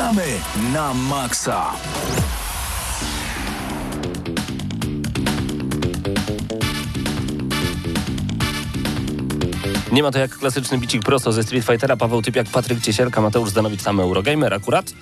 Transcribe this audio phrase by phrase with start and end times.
[0.00, 0.40] Gramy
[0.72, 1.76] na maksa!
[9.92, 11.96] Nie ma to jak klasyczny bicik prosto ze Street Fightera.
[11.96, 14.92] Paweł Typiak, Patryk Ciesielka, Mateusz Zdanowicz, sam Eurogamer akurat.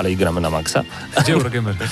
[0.00, 0.82] Ale i gramy na maksa.
[1.20, 1.74] Gdzie Eurogamer?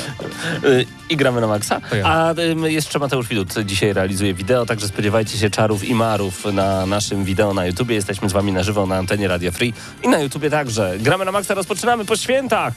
[0.65, 1.81] Y, I gramy na maksa.
[2.05, 2.35] A
[2.65, 7.55] jeszcze Mateusz Widut dzisiaj realizuje wideo, także spodziewajcie się czarów i marów na naszym wideo
[7.55, 7.95] na YouTubie.
[7.95, 9.73] Jesteśmy z wami na żywo na antenie Radio Free
[10.03, 10.95] i na YouTubie także.
[10.99, 12.75] Gramy na maksa, rozpoczynamy po świętach.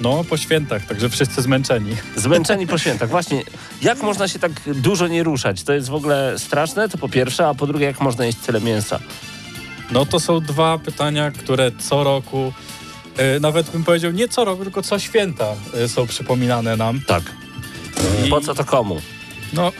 [0.00, 1.96] No, po świętach, także wszyscy zmęczeni.
[2.16, 3.10] Zmęczeni po świętach.
[3.10, 3.42] Właśnie,
[3.82, 5.62] jak można się tak dużo nie ruszać?
[5.62, 8.60] To jest w ogóle straszne, to po pierwsze, a po drugie, jak można jeść tyle
[8.60, 9.00] mięsa?
[9.90, 12.52] No to są dwa pytania, które co roku,
[13.40, 17.00] nawet bym powiedział nie co roku, tylko co święta e, są przypominane nam.
[17.06, 17.22] Tak.
[18.26, 19.00] I, Po co to komu?
[19.52, 19.72] No,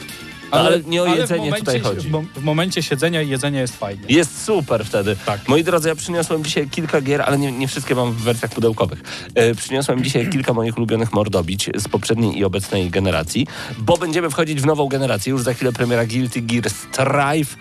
[0.51, 2.07] Ale nie o ale jedzenie momencie, tutaj chodzi.
[2.09, 4.03] W, mom- w momencie siedzenia i jedzenia jest fajnie.
[4.09, 5.15] Jest super wtedy.
[5.25, 5.47] Tak.
[5.47, 9.01] Moi drodzy, ja przyniosłem dzisiaj kilka gier, ale nie, nie wszystkie mam w wersjach pudełkowych.
[9.35, 14.61] E, przyniosłem dzisiaj kilka moich ulubionych mordobić z poprzedniej i obecnej generacji, bo będziemy wchodzić
[14.61, 15.31] w nową generację.
[15.31, 17.55] Już za chwilę premiera Guilty Gear Strive.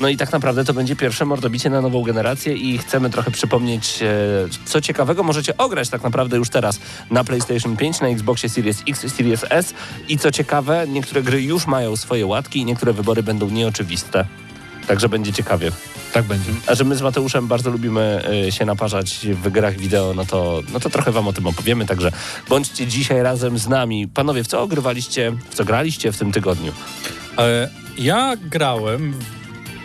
[0.00, 4.02] No i tak naprawdę to będzie pierwsze mordobicie na nową generację i chcemy trochę przypomnieć,
[4.02, 4.06] e,
[4.64, 6.80] co ciekawego możecie ograć tak naprawdę już teraz
[7.10, 9.74] na PlayStation 5, na Xboxie Series X, Series S
[10.08, 14.26] i co ciekawe, niektóre gry już mają swoje łatki i niektóre wybory będą nieoczywiste.
[14.86, 15.72] Także będzie ciekawie.
[16.12, 16.50] Tak będzie.
[16.66, 20.62] A że my z Mateuszem bardzo lubimy y, się naparzać w grach wideo, no to,
[20.72, 22.12] no to trochę wam o tym opowiemy, także
[22.48, 24.08] bądźcie dzisiaj razem z nami.
[24.08, 26.72] Panowie, w co ogrywaliście, w co graliście w tym tygodniu?
[27.38, 29.14] E, ja grałem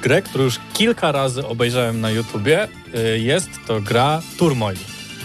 [0.02, 2.68] grę, którą już kilka razy obejrzałem na YouTubie.
[2.94, 4.78] E, jest to gra Turmoil.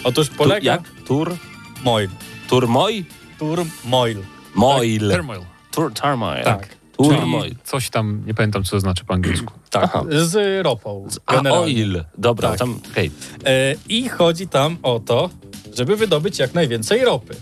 [0.03, 0.71] Otóż Tu, polega...
[0.71, 0.81] jak?
[1.07, 1.35] Tur?
[1.83, 2.09] Moil.
[2.49, 3.05] Turmoj?
[3.39, 4.17] Turmoil.
[4.55, 5.11] Moil.
[5.11, 5.41] Turmoil.
[5.71, 6.43] Tur, turmoil.
[6.43, 6.77] Tak.
[6.97, 7.55] Turmoil.
[7.63, 9.53] Coś tam, nie pamiętam co to znaczy po angielsku.
[9.69, 10.03] Tak, Aha.
[10.09, 11.07] z ropą.
[11.25, 11.65] A generalnie.
[11.83, 12.03] oil.
[12.17, 12.59] Dobra, Tak.
[12.59, 13.11] tam, okej.
[13.45, 15.29] E, I chodzi tam o to,
[15.77, 17.35] żeby wydobyć jak najwięcej ropy.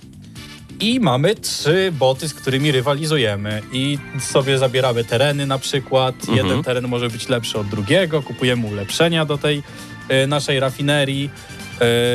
[0.79, 3.61] I mamy trzy boty, z którymi rywalizujemy.
[3.71, 6.15] I sobie zabieramy tereny na przykład.
[6.19, 6.37] Mhm.
[6.37, 9.64] Jeden teren może być lepszy od drugiego, kupujemy ulepszenia do tej
[10.09, 11.30] e, naszej rafinerii.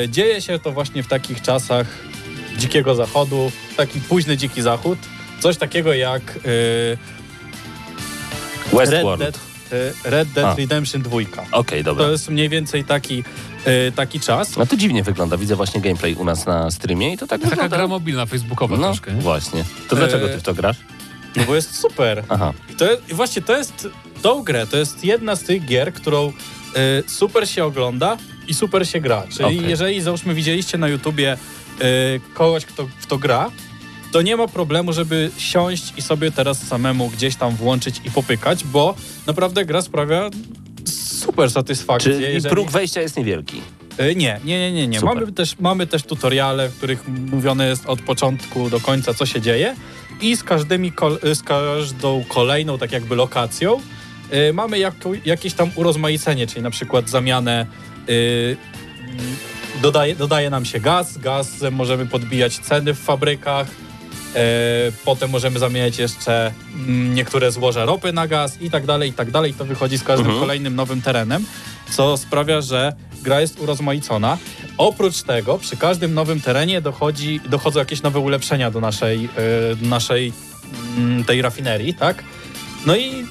[0.04, 1.86] E, dzieje się to właśnie w takich czasach
[2.56, 4.98] dzikiego zachodu, taki późny dziki zachód.
[5.40, 6.98] Coś takiego jak Red
[8.72, 9.20] Westworld.
[9.20, 9.38] Dead,
[10.04, 10.58] e, Red Dead.
[10.58, 11.18] Redemption 2.
[11.52, 12.04] Okej, dobra.
[12.04, 13.24] To jest mniej więcej taki,
[13.96, 14.56] taki czas.
[14.56, 15.36] No to dziwnie wygląda.
[15.36, 17.76] Widzę właśnie gameplay u nas na streamie i to tak Taka wygląda.
[17.76, 19.14] gra mobilna, facebookowa No troszkę.
[19.14, 19.20] nie?
[19.20, 19.64] właśnie.
[19.88, 20.76] To dlaczego E, ty w to grasz?
[21.36, 22.24] No bo jest super.
[22.28, 22.52] Aha.
[22.70, 23.88] I To jest, właśnie to jest
[24.22, 26.32] tą grę, to jest jedna z tych gier, którą e,
[27.06, 28.16] super się ogląda
[28.48, 29.22] i super się gra.
[29.30, 29.70] Czyli Okej.
[29.70, 31.86] jeżeli załóżmy widzieliście na YouTubie e,
[32.34, 33.50] kogoś, kto w to gra,
[34.12, 38.64] to nie ma problemu, żeby siąść i sobie teraz samemu gdzieś tam włączyć i popykać,
[38.64, 38.94] bo
[39.26, 40.30] naprawdę gra sprawia
[41.20, 42.12] super satysfakcję.
[42.14, 43.60] Czy jeżeli- próg wejścia jest niewielki?
[43.98, 44.86] E, Nie, nie, nie, nie.
[44.88, 45.00] nie.
[45.00, 45.14] Super.
[45.14, 49.40] Mamy, też, mamy też tutoriale, w których mówione jest od początku do końca, co się
[49.40, 49.76] dzieje
[50.20, 53.80] i z, każdymi, kol- z każdą kolejną, tak jakby lokacją,
[54.30, 57.66] e, mamy jako, jakieś tam urozmaicenie, czyli na przykład zamianę
[58.08, 58.56] y,
[59.82, 63.89] dodaje, dodaje nam się gaz, gazem możemy podbijać ceny w fabrykach, e,
[65.04, 69.30] potem możemy zamieniać jeszcze mm, niektóre złoża ropy na gaz i tak dalej, i tak
[69.30, 69.54] dalej.
[69.54, 70.40] To wychodzi z każdym Mhm.
[70.40, 71.46] kolejnym nowym terenem,
[71.90, 72.92] co sprawia, że
[73.22, 74.38] gra jest urozmaicona.
[74.78, 79.28] Oprócz tego, przy każdym nowym terenie dochodzi, dochodzą jakieś nowe ulepszenia do naszej, e,
[79.88, 80.32] naszej
[80.96, 82.24] mm, tej rafinerii, tak?
[82.86, 83.26] No i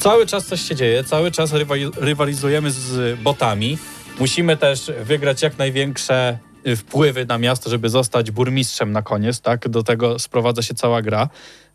[0.00, 3.78] cały czas coś się dzieje, cały czas rywali- rywalizujemy z botami.
[4.18, 6.38] Musimy też wygrać jak największe
[6.76, 9.68] wpływy na miasto, żeby zostać burmistrzem na koniec, tak?
[9.68, 11.28] Do tego sprowadza się cała gra.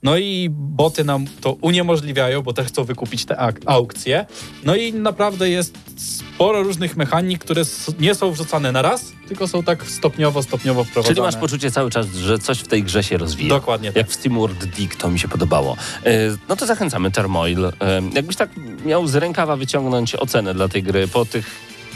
[0.04, 4.26] No i boty nam to uniemożliwiają, bo też chcą wykupić te aukcje.
[4.64, 7.62] No i naprawdę jest sporo różnych mechanik, które
[8.00, 11.16] nie są wrzucane na raz, tylko są tak stopniowo, stopniowo wprowadzane.
[11.16, 13.50] Czyli masz poczucie cały czas, że coś w tej grze się rozwija.
[13.50, 13.96] Dokładnie tak.
[13.96, 15.78] Jak w SteamWorld Dig, to mi się podobało.
[16.06, 16.12] E,
[16.50, 17.66] No to zachęcamy Turmoil.
[17.66, 17.72] E,
[18.14, 18.50] Jakbyś tak
[18.86, 21.46] miał z rękawa wyciągnąć ocenę dla tej gry po tych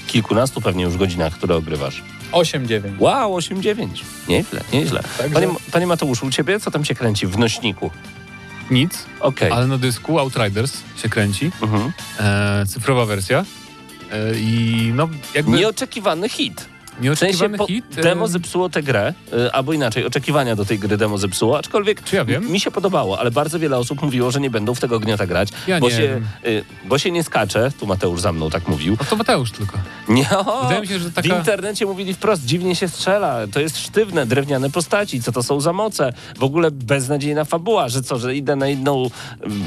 [0.07, 2.03] kilkunastu pewnie już godzinach, które ogrywasz.
[2.33, 2.81] 8-9.
[2.99, 3.87] Wow, 8-9.
[4.27, 5.03] Nieźle, nieźle.
[5.17, 7.91] Także- Panie, panie Mateuszu, u ciebie co tam się kręci w nośniku?
[8.71, 9.51] Nic, Okej.
[9.51, 11.91] ale na dysku Outriders się kręci, Mhm.
[12.19, 13.45] e, cyfrowa wersja.
[14.11, 16.65] E, I no jakby Nieoczekiwany hit.
[16.99, 17.85] W sensie nieoczekiwany hit.
[17.95, 22.15] demo zepsuło tę grę, y, albo inaczej, oczekiwania do tej gry demo zepsuło, aczkolwiek Czy
[22.15, 22.51] ja wiem?
[22.51, 25.49] mi się podobało, ale bardzo wiele osób mówiło, że nie będą w tego gniota grać,
[25.67, 28.97] Ja bo, nie się, y, bo się nie skacze, tu Mateusz za mną tak mówił.
[28.99, 29.77] No to Mateusz tylko.
[30.09, 31.37] Nie, o, Wydaje mi się, że w taka...
[31.37, 35.73] internecie mówili wprost, dziwnie się strzela, to jest sztywne, drewniane postaci, co to są za
[35.73, 39.09] moce, w ogóle beznadziejna fabuła, że co, że idę na inną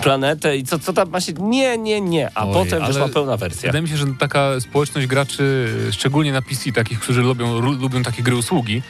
[0.03, 1.33] planetę i co, co tam ma się...
[1.33, 3.69] Nie, nie, nie, a Oj, potem wyszła pełna wersja.
[3.69, 8.03] Wydaje mi się, że taka społeczność graczy, szczególnie na PC, takich, którzy którzy lubią, lubią
[8.03, 8.83] takie gry usługi,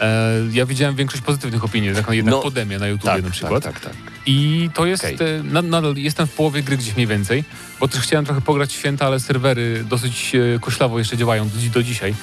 [0.00, 3.64] e, ja widziałem większość pozytywnych opinii, taką jednak No, Podemię na YouTubie na przykład.
[3.64, 4.12] tak, tak, tak.
[4.26, 5.16] I to jest, Okej.
[5.20, 7.44] e, na, nadal jestem w połowie gry gdzieś mniej więcej,
[7.80, 11.82] bo też chciałem trochę pograć święta, ale serwery dosyć e, koślawo jeszcze działają do, do
[11.82, 12.14] dzisiaj.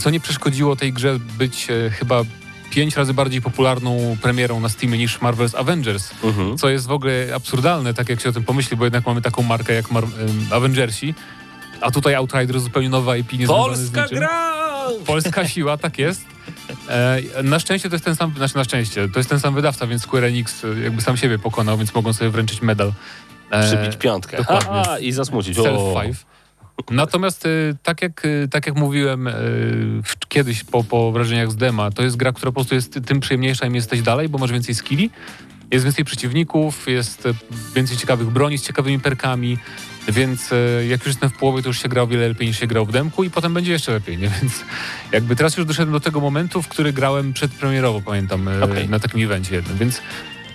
[0.00, 1.66] Co nie przeszkodziło tej grze być
[1.98, 2.22] chyba
[2.70, 6.58] pięć razy bardziej popularną premierą na Steamie niż Marvel's Avengers, Mhm.
[6.58, 9.42] co jest w ogóle absurdalne, tak jak się o tym pomyśli, bo jednak mamy taką
[9.42, 10.06] markę jak Mar-
[10.50, 11.14] Avengersi,
[11.82, 14.52] a tutaj Outrider zupełnie nowa IP, Polska gra!
[15.06, 16.24] Polska siła, tak jest.
[16.88, 19.86] E, na szczęście to jest ten sam, znaczy na szczęście, to jest ten sam wydawca,
[19.86, 22.92] więc Square Enix e, jakby sam siebie pokonał, więc mogą sobie wręczyć medal.
[23.50, 24.36] E, Przybić piątkę.
[24.36, 24.70] dokładnie.
[24.70, 25.56] Aha, I zasmucić.
[25.56, 25.80] Self.
[26.02, 26.24] Five.
[26.90, 27.48] Natomiast e,
[27.82, 29.34] tak jak, e, tak jak mówiłem e,
[30.28, 33.66] kiedyś po, po wrażeniach z dema, to jest gra, która po prostu jest tym przyjemniejsza,
[33.66, 35.10] im jesteś dalej, bo masz więcej skilli,
[35.72, 37.34] jest więcej przeciwników, jest e,
[37.74, 39.58] więcej ciekawych broni z ciekawymi perkami,
[40.08, 42.60] więc e, jak już jestem w połowie, to już się gra o wiele lepiej niż
[42.60, 44.28] się grał w demku i potem będzie jeszcze lepiej, nie?
[44.40, 44.64] Więc
[45.12, 48.88] jakby teraz już doszedłem do tego momentu, w który grałem przedpremierowo, pamiętam, e, Okej.
[48.88, 50.02] na takim evencie jednym, więc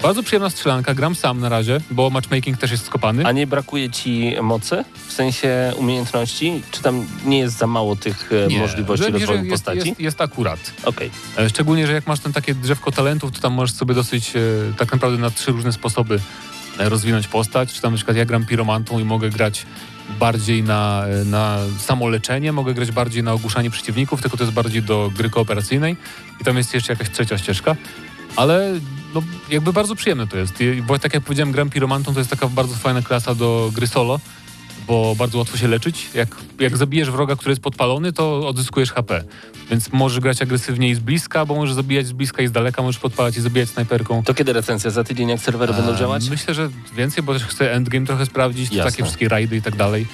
[0.01, 3.25] bardzo przyjemna strzelanka, gram sam na razie, bo matchmaking też jest skopany.
[3.25, 4.83] A nie brakuje ci mocy?
[5.07, 6.61] W sensie umiejętności?
[6.71, 9.87] Czy tam nie jest za mało tych e, Nie, możliwości że- rozwoju jest, postaci?
[9.89, 10.59] Jest, jest akurat.
[10.83, 11.11] Okej.
[11.37, 14.39] E, Szczególnie, że jak masz ten takie drzewko talentów, to tam możesz sobie dosyć e,
[14.77, 16.19] tak naprawdę na trzy różne sposoby
[16.77, 17.73] rozwinąć postać.
[17.73, 19.65] Czy tam na przykład ja gram piromantą i mogę grać
[20.19, 25.11] bardziej na, na samoleczenie, mogę grać bardziej na ogłuszanie przeciwników, tylko to jest bardziej do
[25.17, 25.97] gry kooperacyjnej
[26.41, 27.75] i tam jest jeszcze jakaś trzecia ścieżka.
[28.37, 28.73] Ale
[29.15, 30.53] no, jakby bardzo przyjemne to jest.
[30.87, 34.19] Bo tak jak powiedziałem, gram piromantą to jest taka bardzo fajna klasa do gry solo,
[34.87, 36.09] bo bardzo łatwo się leczyć.
[36.13, 39.23] Jak, jak zabijesz wroga, który jest podpalony, to odzyskujesz HP.
[39.69, 42.81] Więc możesz grać agresywnie i z bliska, bo możesz zabijać z bliska i z daleka,
[42.81, 44.23] możesz podpalać i zabijać snajperką.
[44.23, 44.91] To kiedy recenzja?
[44.91, 46.29] Za tydzień jak serwery będą E, działać?
[46.29, 50.07] Myślę, że więcej, bo też chcę endgame trochę sprawdzić, takie wszystkie rajdy i tak dalej.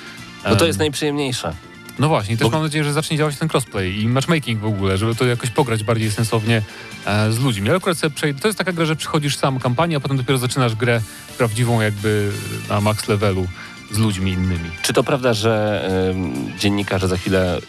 [0.49, 1.53] Bo to Em, jest najprzyjemniejsze.
[1.99, 4.97] No właśnie, też bo- mam nadzieję, że zacznie działać ten crossplay i matchmaking w ogóle,
[4.97, 6.61] żeby to jakoś pograć bardziej sensownie
[7.05, 7.67] e, z ludźmi.
[7.67, 10.37] Ja akurat sobie przejdę, to jest taka gra, że przychodzisz sam kampanię, a potem dopiero
[10.37, 11.01] zaczynasz grę
[11.37, 12.31] prawdziwą jakby
[12.69, 13.47] na max levelu
[13.91, 14.69] z ludźmi innymi.
[14.81, 17.59] Czy to prawda, że ym, dziennikarze za chwilę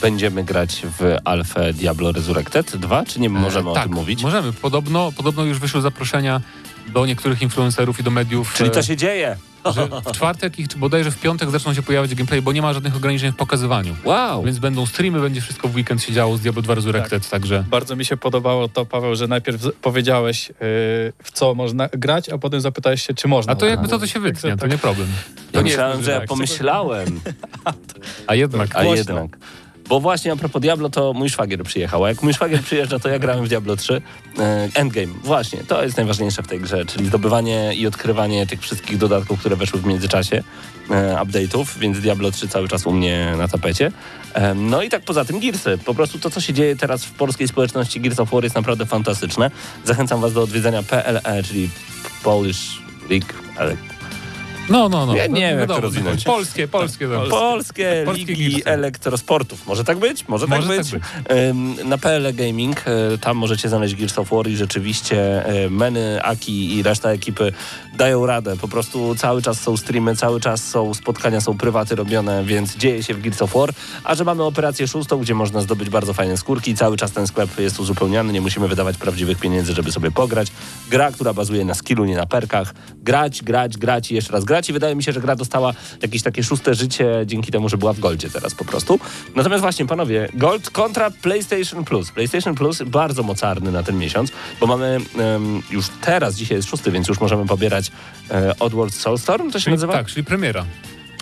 [0.00, 3.04] będziemy grać w alfę Diablo Resurrected 2?
[3.04, 4.22] Czy nie możemy E, o tak, tym mówić?
[4.22, 4.52] Możemy.
[4.52, 6.40] Podobno, podobno już wyszły zaproszenia
[6.92, 8.54] do niektórych influencerów i do mediów.
[8.54, 9.36] Czyli e, to się dzieje.
[9.64, 12.72] Że w czwartek i czy bodajże w piątek zaczną się pojawiać gameplay, bo nie ma
[12.72, 13.96] żadnych ograniczeń w pokazywaniu.
[14.04, 14.44] Wow.
[14.44, 17.64] Więc będą streamy, będzie wszystko w weekend się działo z Diablo 2 Resurrected, także...
[17.70, 20.54] Bardzo mi się podobało to, Paweł, że najpierw powiedziałeś, yy,
[21.22, 23.52] w co można grać, a potem zapytałeś się, czy można.
[23.52, 25.08] A to jakby to, to się wytnie, to nie problem.
[25.08, 26.28] Ja To nie myślałem, jest że ja tak.
[26.28, 27.20] pomyślałem,
[28.26, 28.76] A jednak...
[28.76, 29.14] a Głośno.
[29.14, 29.38] jednak.
[29.90, 32.04] Bo właśnie a propos Diablo, to mój szwagier przyjechał.
[32.04, 34.02] A jak mój szwagier przyjeżdża, to ja grałem w Diablo 3.
[34.38, 38.98] E, Endgame, właśnie, to jest najważniejsze w tej grze, czyli zdobywanie i odkrywanie tych wszystkich
[38.98, 40.42] dodatków, które weszły w międzyczasie,
[40.90, 43.92] e, update'ów, więc Diablo 3 cały czas u mnie na tapecie.
[44.34, 45.78] E, no i tak poza tym Gearsy.
[45.84, 48.86] Po prostu to, co się dzieje teraz w polskiej społeczności Gears of War jest naprawdę
[48.86, 49.50] fantastyczne.
[49.84, 51.70] Zachęcam was do odwiedzenia PLE, czyli
[52.22, 53.34] Polish League
[54.70, 55.16] No, no, no.
[55.16, 56.24] Ja nie no, wiem, jak to rozwinąć.
[56.24, 57.06] Polskie, polskie.
[57.06, 57.26] no.
[57.26, 58.66] Polskie Polskie ligi Gearsy.
[58.66, 59.66] elektrosportów.
[59.66, 60.28] Może tak być?
[60.28, 60.92] Może, Może tak tak być.
[60.92, 61.02] być.
[61.50, 62.84] Ym, Na PL Gaming,
[63.14, 67.52] y, tam możecie znaleźć Gears of War i rzeczywiście y, Meny, Aki i reszta ekipy
[67.96, 68.56] dają radę.
[68.56, 73.02] Po prostu cały czas są streamy, cały czas są spotkania, są prywaty robione, więc dzieje
[73.02, 73.70] się w Gears of War.
[74.04, 77.58] A że mamy operację szóstą, gdzie można zdobyć bardzo fajne skórki, cały czas ten sklep
[77.58, 80.48] jest uzupełniany, nie musimy wydawać prawdziwych pieniędzy, żeby sobie pograć.
[80.90, 82.74] Gra, która bazuje na skillu, nie na perkach.
[82.96, 86.22] Grać, grać, grać i jeszcze raz grać i wydaje mi się, że gra dostała jakieś
[86.22, 89.00] takie szóste życie dzięki temu, że była w Goldzie teraz po prostu.
[89.34, 92.10] Natomiast właśnie, panowie, Gold kontra PlayStation Plus.
[92.10, 96.90] PlayStation Plus bardzo mocarny na ten miesiąc, bo mamy em, już teraz, dzisiaj jest szósty,
[96.90, 97.90] więc już możemy pobierać
[98.30, 99.92] e, Oddworld Soulstorm, to się Czyli, nazywa?
[99.92, 100.64] tak, czyli premiera.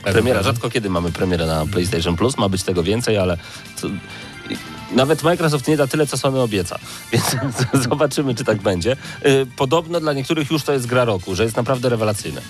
[0.03, 0.43] Premiera.
[0.43, 3.39] Rzadko kiedy mamy premierę na PlayStation Plus, ma być tego więcej, ale
[3.77, 3.89] co,
[4.93, 6.79] nawet Microsoft nie da tyle, co Sony obieca,
[7.13, 7.37] więc
[7.85, 8.97] zobaczymy, czy tak będzie.
[9.27, 12.41] Y, Podobno dla niektórych już to jest gra roku, że jest naprawdę rewelacyjne.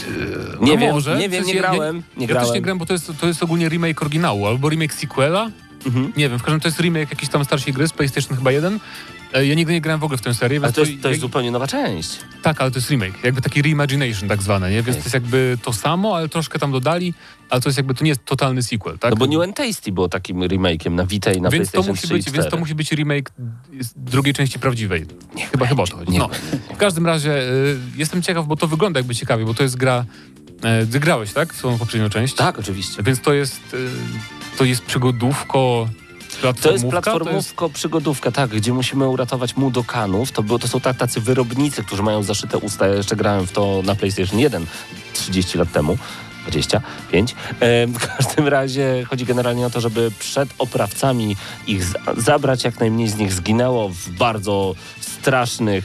[0.00, 1.18] Yy, nie no wiem, może.
[1.18, 2.02] nie wiem, nie grałem.
[2.16, 2.46] Nie, ja grałem.
[2.46, 5.50] też nie grałem, bo to jest, to jest ogólnie remake oryginału, albo remake sequela.
[5.86, 6.12] Mhm.
[6.16, 8.52] Nie wiem, w każdym razie to jest remake jakiejś tam starszej gry z PlayStation chyba
[8.52, 8.80] 1
[9.32, 11.20] ja nigdy nie grałem w ogóle w tę serię, Ale więc to jest, to jest
[11.20, 12.10] jak- zupełnie nowa część.
[12.42, 14.76] Tak, ale to jest remake, jakby taki reimagination tak zwane, nie?
[14.76, 15.02] Więc Okej.
[15.02, 17.14] to jest jakby to samo, ale troszkę tam dodali,
[17.50, 19.10] ale to jest jakby, to nie jest totalny sequel, tak?
[19.10, 21.92] No bo New and Tasty było takim remake'iem na Vita i na więc to, PlayStation
[21.92, 22.60] musi 3 być, więc to 4.
[22.60, 23.30] musi być remake
[23.80, 25.06] z drugiej części prawdziwej.
[25.50, 26.12] chyba, chyba o to chodzi.
[26.12, 26.28] Nie No.
[26.74, 30.04] W każdym razie y, jestem ciekaw, bo to wygląda jakby ciekawie, bo to jest gra...
[30.82, 31.54] Y, wygrałeś, tak?
[31.54, 32.34] Swoją poprzednią część?
[32.34, 33.02] Tak, oczywiście.
[33.02, 33.88] Więc to jest, y,
[34.58, 35.88] to jest przygodówko,
[36.40, 36.68] platformówka?
[36.68, 40.32] To jest platformówko, przygodówka, tak, gdzie musimy uratować mudokanów.
[40.32, 42.86] To, było, to są tak, tacy wyrobnicy, którzy mają zaszyte usta.
[42.86, 44.66] Ja jeszcze grałem w to na PlayStation 1
[45.12, 45.98] 30 lat temu.
[46.42, 47.34] 25.
[47.60, 52.80] E, W każdym razie chodzi generalnie o to, żeby przed oprawcami ich za- zabrać, jak
[52.80, 55.84] najmniej z nich zginęło w bardzo strasznych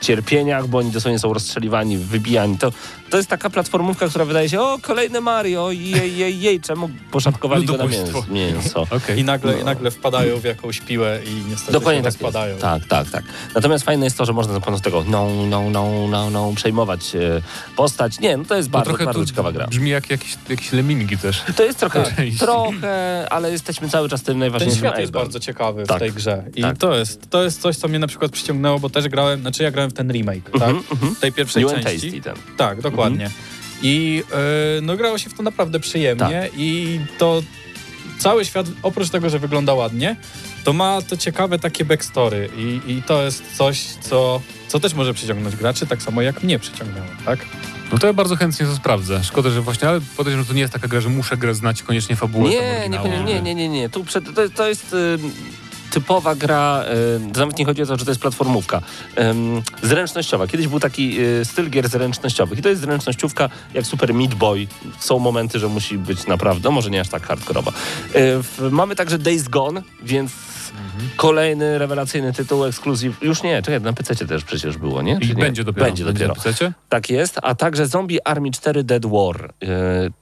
[0.00, 2.58] cierpieniach, bo oni dosłownie są rozstrzeliwani, wybijani.
[2.58, 2.72] To,
[3.10, 7.66] to jest taka platformówka, która wydaje się, o, kolejny Mario, jej, jej, jej, czemu poszatkowali
[7.66, 8.24] go na mięso?
[8.30, 8.86] mięso.
[8.96, 9.18] Okej.
[9.18, 9.58] I nagle, No.
[9.60, 12.48] i nagle wpadają w jakąś piłę i niestety Dokładnie się tak rozpadają.
[12.50, 12.62] jest.
[12.62, 13.24] Tak, tak, tak.
[13.54, 16.52] Natomiast fajne jest to, że można na pewno z tego no, no, no, no, no,
[16.56, 17.42] przejmować e,
[17.76, 18.20] postać.
[18.20, 19.66] Nie, no to jest bardzo, trochę bardzo ciekawa gra.
[19.66, 21.42] brzmi jak jakieś, jakieś lemingi też.
[21.56, 22.38] To jest trochę, Część.
[22.38, 25.96] trochę, ale jesteśmy cały czas tym Ten najważniejszym świat jest bardzo ciekawy Tak.
[25.96, 26.44] w tej grze.
[26.54, 26.78] I Tak.
[26.78, 29.70] to, jest, to jest coś, co mnie na przykład przyciągnęło, bo też grałem, znaczy ja
[29.70, 30.68] grałem w ten remake, tak?
[30.70, 31.14] mhm.
[31.20, 32.06] tej pierwszej New and części.
[32.06, 32.34] Tasty ten.
[32.56, 32.95] Tak, dokładnie.
[33.82, 36.50] I e, no grało się w to naprawdę przyjemnie Tak.
[36.56, 37.42] i to
[38.18, 40.16] cały świat, oprócz tego, że wygląda ładnie,
[40.64, 45.14] to ma to ciekawe takie backstory i, i to jest coś, co, co też może
[45.14, 47.38] przyciągnąć graczy, tak samo jak mnie przyciągnęło, tak?
[47.92, 49.24] No to ja bardzo chętnie to sprawdzę.
[49.24, 51.82] Szkoda, że właśnie, ale podejrzewam, że to nie jest taka gra, że muszę grę znać
[51.82, 52.50] koniecznie fabułę.
[52.50, 53.88] Nie, nie, nie, nie, nie, nie.
[53.88, 55.18] Tu przed, to, to jest y,
[55.96, 56.84] typowa gra,
[57.34, 58.82] y, nawet nie chodzi o to, że to jest platformówka,
[59.82, 60.46] zręcznościowa.
[60.46, 64.66] Kiedyś był taki y, styl gier zręcznościowych i to jest zręcznościówka jak Super Meat Boy.
[64.98, 67.70] Są momenty, że musi być naprawdę, no może nie aż tak hardkorowa.
[67.70, 67.74] Y,
[68.42, 70.32] w, mamy także Days Gone, więc
[71.16, 73.22] kolejny rewelacyjny tytuł, ekskluzyw.
[73.22, 75.18] Już nie, czekaj, na PC też przecież było, nie?
[75.20, 75.42] I Czy nie?
[75.42, 75.86] będzie dopiero.
[75.86, 76.34] Będzie dopiero.
[76.34, 76.72] PC-cie?
[76.88, 79.54] Tak jest, a także Zombie Army 4 Dead War.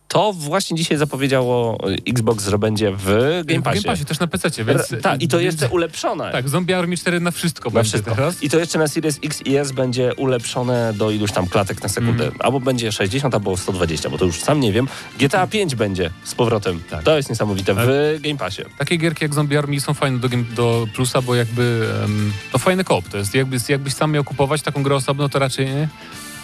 [0.08, 3.04] To właśnie dzisiaj zapowiedziało Xbox, że będzie w
[3.44, 3.82] Game W Passie.
[3.82, 4.94] Game Passie też na PC, więc...
[5.02, 6.32] Tak, i to więc- jeszcze ulepszone.
[6.32, 8.14] Tak, Zombie Army 4 na wszystko Na wszystko.
[8.14, 8.42] teraz.
[8.42, 11.88] I to jeszcze na Series X i S będzie ulepszone do iluś tam klatek na
[11.88, 12.25] sekundę.
[12.25, 12.42] Mhm.
[12.42, 14.88] Albo będzie 60, albo 120, bo to już sam nie wiem.
[15.18, 16.82] GTA 5 będzie z powrotem.
[16.90, 17.02] Tak.
[17.02, 17.87] To jest niesamowite w
[18.20, 18.62] Game Passie.
[18.78, 22.58] Takie gierki jak Zombie Army są fajne do, game, do plusa, bo jakby um, to
[22.58, 23.08] fajny koop.
[23.08, 25.88] To jest jakby, jakbyś sam miał kupować taką grę osobno, to raczej nie.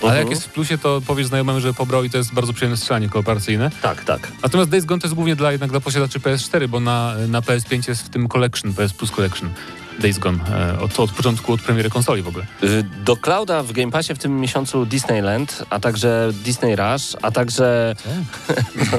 [0.03, 0.27] Ale Mhm.
[0.27, 3.09] jak jest w plusie, to powiesz znajomemu, że pobrał i to jest bardzo przyjemne strzelanie
[3.09, 3.71] kooperacyjne.
[3.83, 4.33] Tak, tak.
[4.43, 7.89] Natomiast Days Gone to jest głównie dla, jednak dla posiadaczy PS4, bo na, na PS5
[7.89, 9.51] jest w tym Collection, PS Plus Collection.
[10.01, 10.39] Days Gone,
[10.75, 12.45] e, od, od początku, od premiery konsoli w ogóle.
[12.63, 17.31] Y, Do clouda w Game Passie w tym miesiącu Disneyland, a także Disney Rush, a
[17.31, 17.95] także...
[18.93, 18.99] no,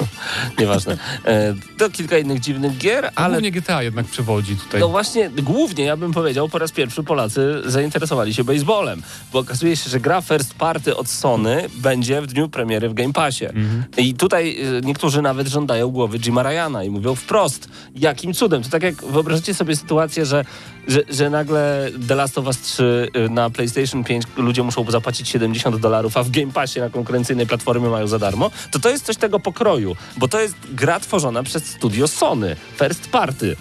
[0.59, 0.97] nieważne.
[1.25, 4.79] E, To kilka innych dziwnych gier, Ale ale głównie GTA jednak przewodzi tutaj.
[4.79, 9.01] No właśnie, głównie ja bym powiedział, po raz pierwszy Polacy zainteresowali się baseballem,
[9.33, 13.13] bo okazuje się, że gra first party od Sony będzie w dniu premiery w Game
[13.13, 13.45] Passie.
[13.45, 13.83] Mhm.
[13.97, 18.63] I tutaj y, niektórzy nawet żądają głowy Jima Ryana i mówią wprost, jakim cudem.
[18.63, 20.45] To tak jak wyobraźcie sobie sytuację, że,
[20.87, 25.29] że, że nagle The Last of Us 3 y, na PlayStation 5 ludzie muszą zapłacić
[25.29, 29.05] 70 dolarów, a w Game Passie na konkurencyjnej platformie mają za darmo, to to jest
[29.05, 33.55] coś tego pokroju, bo to jest gra tworzona przez studio Sony, first party.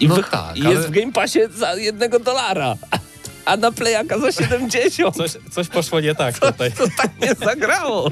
[0.00, 2.74] I, No tak, i jest ale- w Game Passie za jednego dolara,
[3.46, 5.16] a na Playaka za 70.
[5.16, 6.72] Coś, coś poszło nie tak tutaj.
[6.72, 8.10] To tak nie zagrało.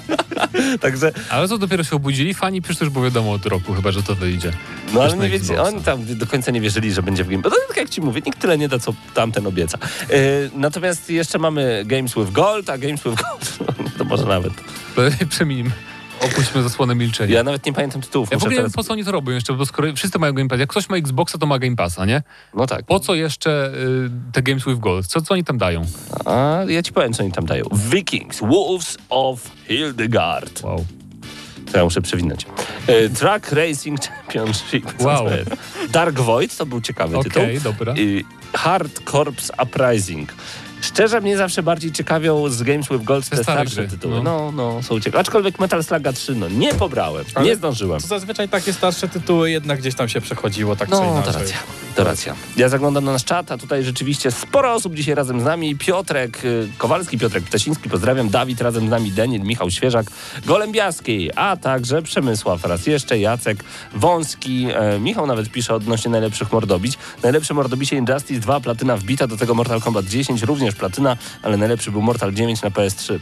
[0.80, 4.02] Także Ale co dopiero się obudzili, fani przecież już było wiadomo od roku chyba, że
[4.02, 4.52] to wyjdzie.
[4.94, 7.52] No ale nie wiecie, oni tam do końca nie wierzyli, że będzie w Game Pass.
[7.52, 9.78] No tak jak ci mówię, nikt tyle nie da, co tamten obieca.
[9.78, 10.18] E,
[10.54, 13.58] natomiast jeszcze mamy Games with Gold, a Games with Gold
[13.98, 14.52] to może nawet.
[15.28, 15.70] Przeminimy.
[16.24, 17.34] Opuśćmy zasłonę milczenia.
[17.34, 18.30] Ja nawet nie pamiętam tytułów.
[18.30, 18.72] Ja w ogóle teraz...
[18.72, 20.96] po co oni to robią jeszcze, bo skoro wszyscy mają Game Pass, jak ktoś ma
[20.96, 22.22] Xboxa, to ma Game Passa, nie?
[22.54, 22.86] No tak.
[22.86, 25.06] Po co jeszcze y, te Games with Gold?
[25.06, 25.82] Co, co oni tam dają?
[26.24, 27.64] A ja ci powiem, co oni tam dają.
[27.72, 30.62] Vikings, Wolves of Hildegard.
[30.62, 30.84] Wow.
[31.72, 32.46] To ja muszę przewinąć.
[32.86, 35.02] E, Track Racing Championship.
[35.02, 35.26] Wow.
[35.90, 37.72] Dark Void to był ciekawy Okej, tytuł.
[37.72, 37.94] dobra.
[37.96, 38.24] I
[38.54, 40.32] Hard Corps Uprising.
[40.82, 44.14] Szczerze mnie zawsze bardziej ciekawią z Games with Gold Te te starsze gry, tytuły.
[44.22, 44.22] no.
[44.22, 45.20] No, no, są ciekawe.
[45.20, 48.00] Aczkolwiek Metal Slug'a 3, no nie pobrałem, Ale nie zdążyłem.
[48.00, 51.32] Zazwyczaj takie starsze tytuły jednak gdzieś tam się przechodziło, tak czy No, inaczej.
[51.32, 51.56] to racja,
[51.96, 52.34] to racja.
[52.56, 55.76] Ja zaglądam na nasz czat, a tutaj rzeczywiście sporo osób dzisiaj razem z nami.
[55.76, 58.28] Piotrek y, Kowalski, Piotrek Ptasiński, pozdrawiam.
[58.30, 60.06] Dawid razem z nami, Daniel, Michał Świeżak,
[60.46, 64.66] Gołębiaski, a także Przemysław raz jeszcze, Jacek Wąski.
[64.74, 66.98] E, Michał nawet pisze odnośnie najlepszych mordobić.
[67.22, 71.90] Najlepsze mordobicie Injustice 2, platyna wbita, do tego Mortal Kombat 10, również platyna, ale najlepszy
[71.90, 73.18] był Mortal 9 na PS3.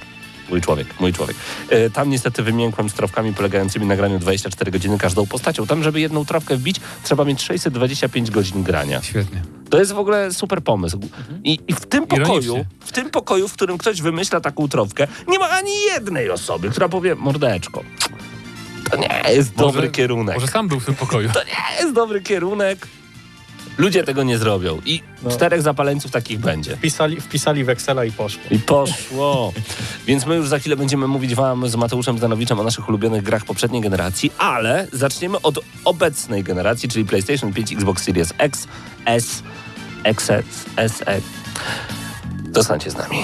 [0.50, 1.36] Mój człowiek, mój człowiek.
[1.68, 5.66] E, tam niestety wymiękłem z trawkami polegającymi na graniu 24 godziny każdą postacią.
[5.66, 9.02] Tam, żeby jedną trawkę wbić, trzeba mieć 625 godzin grania.
[9.02, 9.42] Świetnie.
[9.70, 11.00] To jest w ogóle super pomysł.
[11.44, 15.38] I, i w tym pokoju, w tym pokoju, w którym ktoś wymyśla taką trawkę, nie
[15.38, 17.82] ma ani jednej osoby, która powie, mordeczko,
[18.90, 20.34] to nie jest Może- dobry kierunek.
[20.34, 21.30] Może sam był w tym pokoju.
[21.32, 22.88] To nie jest dobry kierunek.
[23.78, 24.80] Ludzie tego nie zrobią.
[24.86, 25.30] I No.
[25.30, 26.76] czterech zapaleńców takich będzie.
[26.76, 28.42] Wpisali, wpisali w Excela i poszło.
[28.50, 29.52] I poszło.
[30.06, 33.44] Więc my już za chwilę będziemy mówić wam z Mateuszem Zdanowiczem o naszych ulubionych grach
[33.44, 38.66] poprzedniej generacji, ale zaczniemy od obecnej generacji, czyli PlayStation 5, Xbox Series X,
[39.04, 39.42] S,
[40.04, 41.20] XS, SE.
[42.54, 43.16] Zostańcie z nami.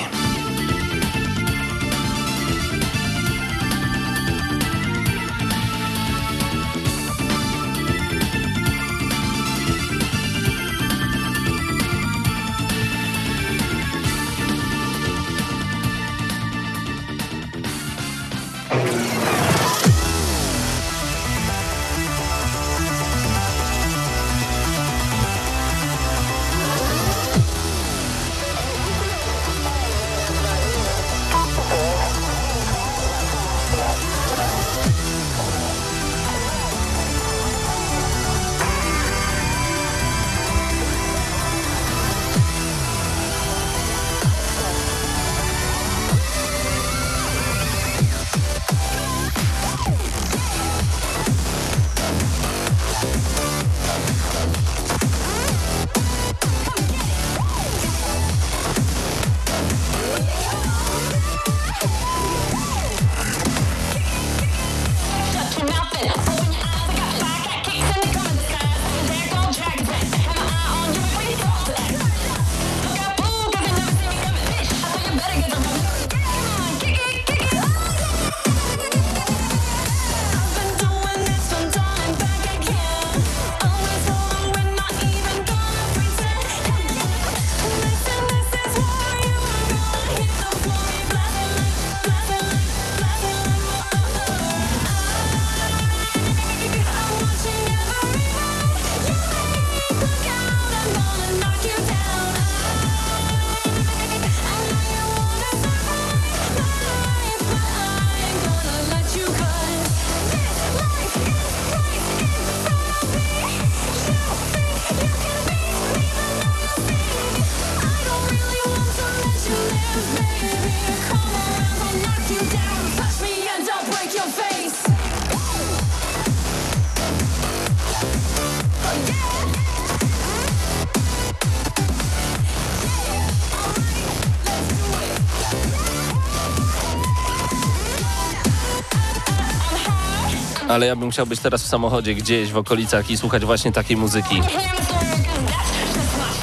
[140.77, 143.97] Ale ja bym chciał być teraz w samochodzie gdzieś w okolicach i słuchać właśnie takiej
[143.97, 144.43] muzyki.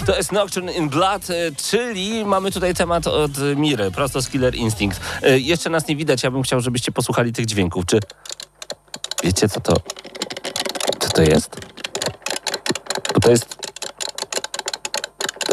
[0.05, 1.33] To jest Nocturne in Blood, e,
[1.69, 5.01] czyli mamy tutaj temat od Miry, prosto z Killer Instinct.
[5.21, 7.85] E, Jeszcze nas nie widać, ja bym chciał, żebyście posłuchali tych dźwięków.
[7.85, 7.99] Czy
[9.23, 9.73] wiecie, co to,
[10.99, 11.55] co to jest?
[13.13, 13.62] Bo to jest...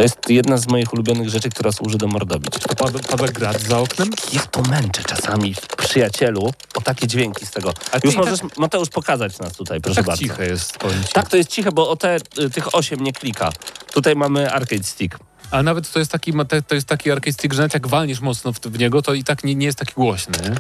[0.01, 2.55] To jest jedna z moich ulubionych rzeczy, która służy do mordobić.
[2.55, 4.11] To pada, pada grad za oknem?
[4.33, 7.73] Ja to męczę czasami w przyjacielu o takie dźwięki z tego.
[7.93, 10.23] A Już tak- możesz, Mateusz, pokazać nas tutaj, proszę tak bardzo.
[10.23, 10.79] ciche jest.
[11.13, 13.53] Tak, to jest ciche, bo o te, y, tych osiem nie klika.
[13.93, 15.19] Tutaj mamy arcade stick.
[15.51, 16.33] Ale nawet to jest taki,
[16.69, 19.25] to jest taki arcade stick, że nawet jak walniesz mocno w, w niego, to i
[19.25, 20.39] tak nie, nie jest taki głośny.
[20.43, 20.57] Nie?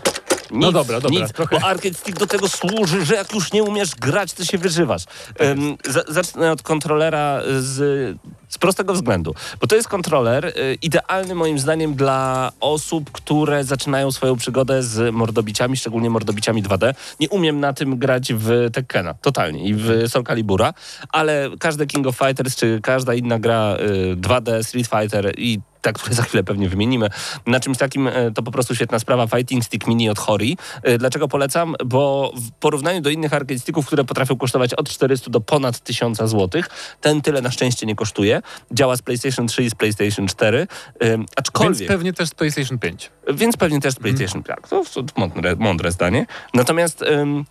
[0.50, 1.60] Nic, No dobra, dobra, Nic, trochę.
[1.60, 5.04] Bo arcade stick do tego służy, że jak już nie umiesz grać, to się wyżywasz.
[5.40, 9.34] Um, za, zacznę od kontrolera z, z prostego względu.
[9.60, 15.14] Bo to jest kontroler y, idealny moim zdaniem dla osób, które zaczynają swoją przygodę z
[15.14, 16.94] mordobiciami, szczególnie mordobiciami 2D.
[17.20, 20.74] Nie umiem na tym grać w Tekkena, totalnie, i w Soul Calibura,
[21.08, 25.92] ale każde King of Fighters, czy każda inna gra y, 2D, Street Fighter i te,
[25.92, 27.08] które za chwilę pewnie wymienimy.
[27.46, 29.26] Na czymś takim e, to po prostu świetna sprawa.
[29.26, 30.56] Fighting Stick Mini od Hori.
[30.82, 31.74] E, Dlaczego polecam?
[31.86, 36.18] Bo w porównaniu do innych arcade sticków, które potrafią kosztować od 400 do ponad 1000
[36.18, 36.62] zł,
[37.00, 38.42] ten tyle na szczęście nie kosztuje.
[38.72, 40.66] Działa z PlayStation 3 i z PlayStation 4.
[41.00, 41.88] E, Więc Aczkolwiek...
[41.88, 43.10] pewnie też z PlayStation 5.
[43.34, 44.58] Więc pewnie też z PlayStation 5.
[44.70, 46.26] To, to mądre, mądre zdanie.
[46.54, 47.44] Natomiast ym,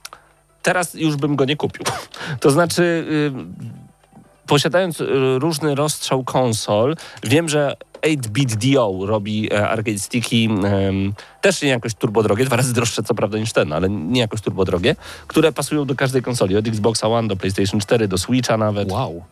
[0.61, 1.85] teraz już bym go nie kupił.
[2.39, 3.53] To znaczy, ym,
[4.47, 5.05] posiadając y,
[5.39, 10.49] różny rozstrzał konsol, wiem, że 8-bit DO robi e, arcade sticki,
[11.41, 14.41] też nie jakoś turbo drogie, dwa razy droższe co prawda niż ten, ale nie jakoś
[14.41, 14.95] turbo drogie,
[15.27, 18.91] które pasują do każdej konsoli, od Xboxa One do PlayStation 4, do Switcha nawet.
[18.91, 19.23] Wow.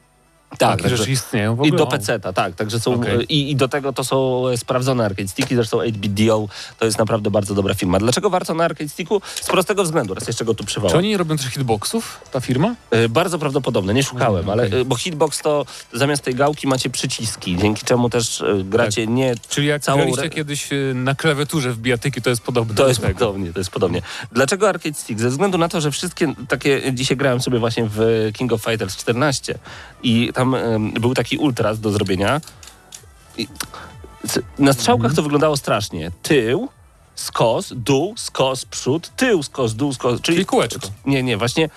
[0.57, 1.77] Tak, Takie rzeczy istnieją w i ogóle.
[1.77, 1.91] do Wow.
[1.91, 2.55] PC-ta, tak.
[2.55, 3.25] Także są, Okej.
[3.33, 6.47] i, I do tego to są e, sprawdzone arcade sticki, zresztą 8-bit DO
[6.79, 7.99] to jest naprawdę bardzo dobra firma.
[7.99, 9.21] Dlaczego warto na arcade sticku?
[9.35, 10.97] Z prostego względu, raz jeszcze go tu Czy przywołam.
[10.97, 12.75] oni nie robią też hitboxów, ta firma?
[12.91, 14.81] E, Bardzo prawdopodobne, nie szukałem, Mm, ale okej.
[14.81, 19.67] e, bo hitbox to zamiast tej gałki macie przyciski, dzięki czemu też gracie nie Czyli
[19.67, 23.53] jak Całą graliście kiedyś na klawiaturze w bijatyki, to jest podobne To do jest podobnie,
[23.53, 24.01] to jest podobnie.
[24.31, 25.19] Dlaczego Arcade Stick?
[25.19, 28.97] Ze względu na to, że wszystkie takie, dzisiaj grałem sobie właśnie w King of Fighters
[28.97, 29.59] 14
[30.03, 30.55] i tam
[30.99, 32.41] był taki ultras do zrobienia.
[34.59, 36.11] Na strzałkach to wyglądało strasznie.
[36.21, 36.69] Tył,
[37.15, 40.21] skos, dół, skos, przód, tył, skos, dół, skos.
[40.21, 40.87] Czyli kółeczko.
[41.05, 41.69] Nie, nie, właśnie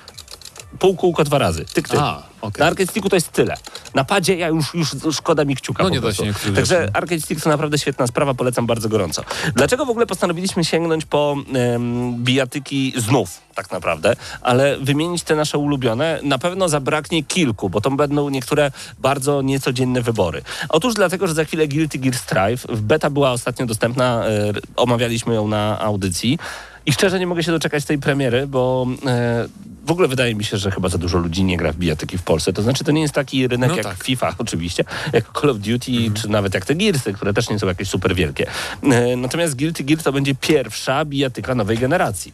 [0.79, 1.65] pół kółko dwa razy.
[1.65, 2.01] Tyk, tyk.
[2.01, 2.61] A, okej.
[2.61, 3.57] Na Arcade Sticku to jest tyle.
[3.95, 6.93] Na padzie ja już, już szkoda mi kciuka No nie da się niektórych Także rzeczy.
[6.95, 9.23] Arcade Stick to naprawdę świetna sprawa, polecam bardzo gorąco.
[9.55, 15.59] Dlaczego w ogóle postanowiliśmy sięgnąć po em, bijatyki znów, tak naprawdę, ale wymienić te nasze
[15.59, 16.21] ulubione?
[16.23, 20.43] Na pewno zabraknie kilku, bo to będą niektóre bardzo niecodzienne wybory.
[20.69, 25.35] Otóż dlatego, że za chwilę Guilty Gear Strive, w beta była ostatnio dostępna, e, omawialiśmy
[25.35, 26.39] ją na audycji.
[26.87, 29.49] I szczerze nie mogę się doczekać tej premiery, bo e,
[29.91, 32.23] w ogóle wydaje mi się, że chyba za dużo ludzi nie gra w bijatyki w
[32.23, 32.53] Polsce.
[32.53, 34.05] To znaczy, to nie jest taki rynek No jak tak.
[34.05, 37.67] FIFA oczywiście, jak Call of Duty, czy nawet jak te Gearsy, które też nie są
[37.67, 38.47] jakieś super wielkie.
[38.83, 42.33] E, natomiast Guilty Gear to będzie pierwsza bijatyka nowej generacji.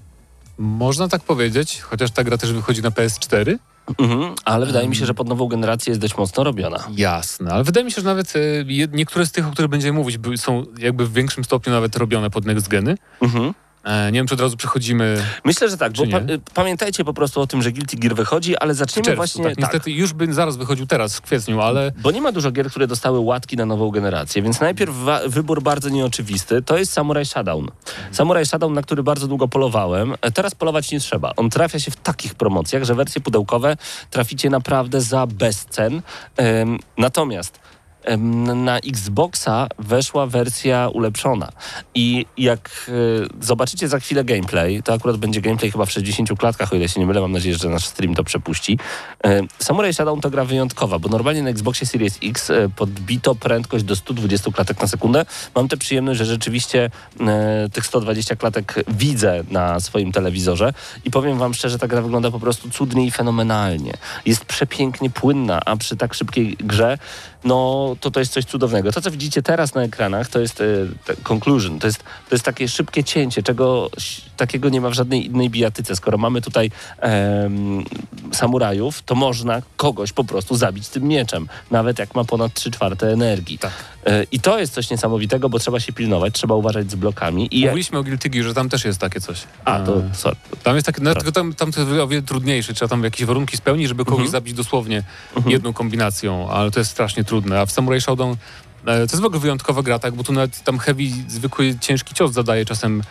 [0.59, 3.57] Można tak powiedzieć, chociaż ta gra też wychodzi na PS4.
[3.99, 6.85] Mhm, ale wydaje mi się, że pod nową generację jest dość mocno robiona.
[6.97, 8.41] Jasne, ale wydaje mi się, że nawet e,
[8.93, 12.45] niektóre z tych, o których będziemy mówić, są jakby w większym stopniu nawet robione pod
[12.45, 12.97] next geny.
[13.21, 13.55] Mhm.
[13.87, 17.15] E, nie wiem, czy od razu przechodzimy Myślę, że tak, bo pa, y, pamiętajcie po
[17.15, 19.17] prostu o tym, że Guilty Gear wychodzi, ale w zacznijmy czerwcu.
[19.17, 19.59] właśnie tak.
[19.59, 22.87] Niestety już by zaraz wychodził teraz, w kwietniu, ale Bo nie ma dużo gier, które
[22.87, 24.95] dostały łatki na nową generację, więc najpierw
[25.27, 27.69] wybór bardzo nieoczywisty to jest Samurai Shadown.
[28.13, 30.15] Samurai Shadown, na który bardzo długo polowałem.
[30.21, 31.33] E, Teraz polować nie trzeba.
[31.37, 33.77] On trafia się w takich promocjach, że wersje pudełkowe
[34.11, 36.03] traficie naprawdę za bezcen.
[36.37, 37.66] Em, natomiast
[38.55, 41.53] na Xboxa weszła wersja ulepszona.
[41.95, 46.73] I jak e, zobaczycie za chwilę gameplay, to akurat będzie gameplay chyba w 60 klatkach,
[46.73, 48.79] o ile się nie mylę, mam nadzieję, że nasz stream to przepuści.
[49.25, 53.85] E, Samurai Shadow to gra wyjątkowa, bo normalnie na Xboxie Series X e, podbito prędkość
[53.85, 55.27] do 120 klatek na sekundę.
[55.55, 56.91] Mam tę przyjemność, że rzeczywiście
[57.73, 60.73] tych 120 klatek widzę na swoim telewizorze
[61.05, 63.93] i powiem wam szczerze, ta gra wygląda po prostu cudnie i fenomenalnie.
[64.27, 66.99] Jest przepięknie płynna, a przy tak szybkiej grze
[67.47, 68.93] no to to jest coś cudownego.
[68.93, 70.65] To, co widzicie teraz na ekranach, to jest e,
[71.23, 73.91] conclusion, to jest, to jest takie szybkie cięcie, czego
[74.37, 75.97] takiego nie ma w żadnej innej bijatyce.
[75.97, 76.71] Skoro mamy tutaj
[78.33, 83.13] samurajów, to można kogoś po prostu zabić tym mieczem, nawet jak ma ponad 3 czwarte
[83.13, 83.59] energii.
[83.59, 83.96] Tak.
[84.07, 87.49] E, I to jest coś niesamowitego, bo trzeba się pilnować, trzeba uważać z blokami.
[87.51, 89.45] I mówiliśmy o Guilty Gear, że tam też jest takie coś.
[89.65, 90.37] A, to E, sorry.
[90.63, 93.25] Tam jest takie, no, tylko tam, tam to jest o wiele trudniejsze, trzeba tam jakieś
[93.27, 94.31] warunki spełnić, żeby kogoś Mhm.
[94.31, 95.03] zabić dosłownie
[95.47, 97.61] jedną kombinacją, ale to jest strasznie trudne.
[97.61, 98.37] A w Samurai Shodown e,
[98.85, 102.33] to jest w ogóle wyjątkowa gra, tak, bo tu nawet tam heavy, zwykły, ciężki cios
[102.33, 103.03] zadaje czasem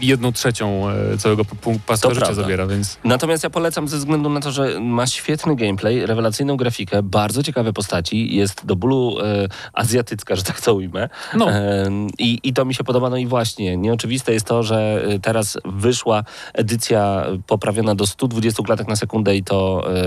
[0.00, 2.42] jedną trzecią e, całego p- p- paska To życia prawda.
[2.42, 7.02] zabiera, więc Natomiast ja polecam ze względu na to, że ma świetny gameplay, rewelacyjną grafikę,
[7.02, 11.08] bardzo ciekawe postaci, jest do bólu e, azjatycka, że tak to ujmę.
[11.34, 11.50] No.
[11.50, 13.10] E, i, I to mi się podoba.
[13.10, 18.88] No i właśnie, nieoczywiste jest to, że e, teraz wyszła edycja poprawiona do 120 klatek
[18.88, 20.00] na sekundę i to e,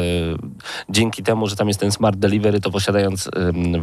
[0.90, 3.30] dzięki temu, że tam jest ten Smart Delivery, to posiadając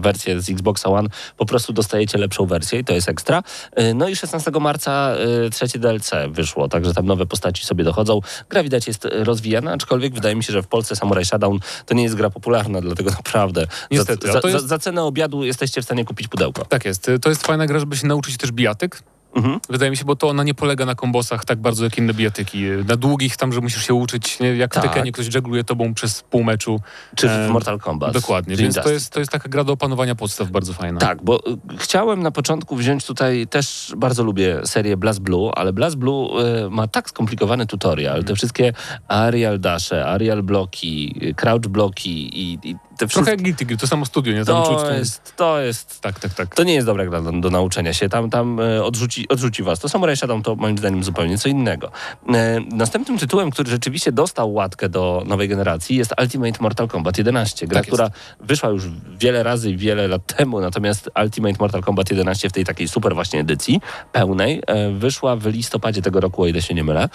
[0.01, 3.43] wersję z Xboxa One, po prostu dostajecie lepszą wersję i to jest ekstra.
[3.75, 5.11] E, no i 16 marca
[5.53, 8.21] trzecie DLC wyszło, także tam nowe postaci sobie dochodzą.
[8.49, 12.03] Gra widać jest rozwijana, aczkolwiek wydaje mi się, że w Polsce Samurai Showdown to nie
[12.03, 15.85] jest gra popularna, dlatego naprawdę Niestety, za, to za, jest- za cenę obiadu jesteście w
[15.85, 16.65] stanie kupić pudełko.
[16.65, 17.11] tak jest.
[17.23, 19.03] To jest fajna gra, żeby się nauczyć też bijatyk.
[19.35, 19.61] Mhm.
[19.69, 22.63] Wydaje mi się, bo to ona nie polega na kombosach tak bardzo jak inne bijatyki.
[22.89, 24.57] Na długich tam, że musisz się uczyć, nie?
[24.57, 24.85] jak w Tak.
[24.85, 26.81] Tekkenie ktoś żegluje tobą przez pół meczu.
[27.17, 28.13] Czy w Mortal Kombat.
[28.13, 31.01] Dokładnie, więc to jest, to jest taka gra do opanowania podstaw bardzo fajna.
[31.01, 35.73] Tak, bo y, chciałem na początku wziąć tutaj, też bardzo lubię serię Blast Blue, ale
[35.73, 36.29] Blast Blue
[36.67, 38.73] y, ma tak skomplikowany tutorial, te wszystkie
[39.09, 43.31] aerial dasze, aerial bloki, y, crouch bloki i, i te Trochę wszystkie...
[43.31, 44.45] jak Guilty Gear, to samo studio, nie?
[44.45, 46.55] Tam czuć To tą- jest, to jest Tak, tak, tak.
[46.55, 48.09] to nie jest dobra gra do, do nauczenia się.
[48.09, 49.81] Tam, tam e, odrzuci, odrzuci was.
[49.81, 51.91] To Samurai Shodown to moim zdaniem zupełnie co innego.
[52.35, 57.67] E, następnym tytułem, który rzeczywiście dostał łatkę do nowej generacji jest Ultimate Mortal Kombat 11.
[57.67, 58.11] Gra, Tak która
[58.41, 58.85] wyszła już
[59.19, 63.15] wiele razy i wiele lat temu, natomiast Ultimate Mortal Kombat 11 w tej takiej super
[63.15, 63.81] właśnie edycji
[64.13, 67.09] pełnej e, wyszła w listopadzie tego roku, o ile się nie mylę.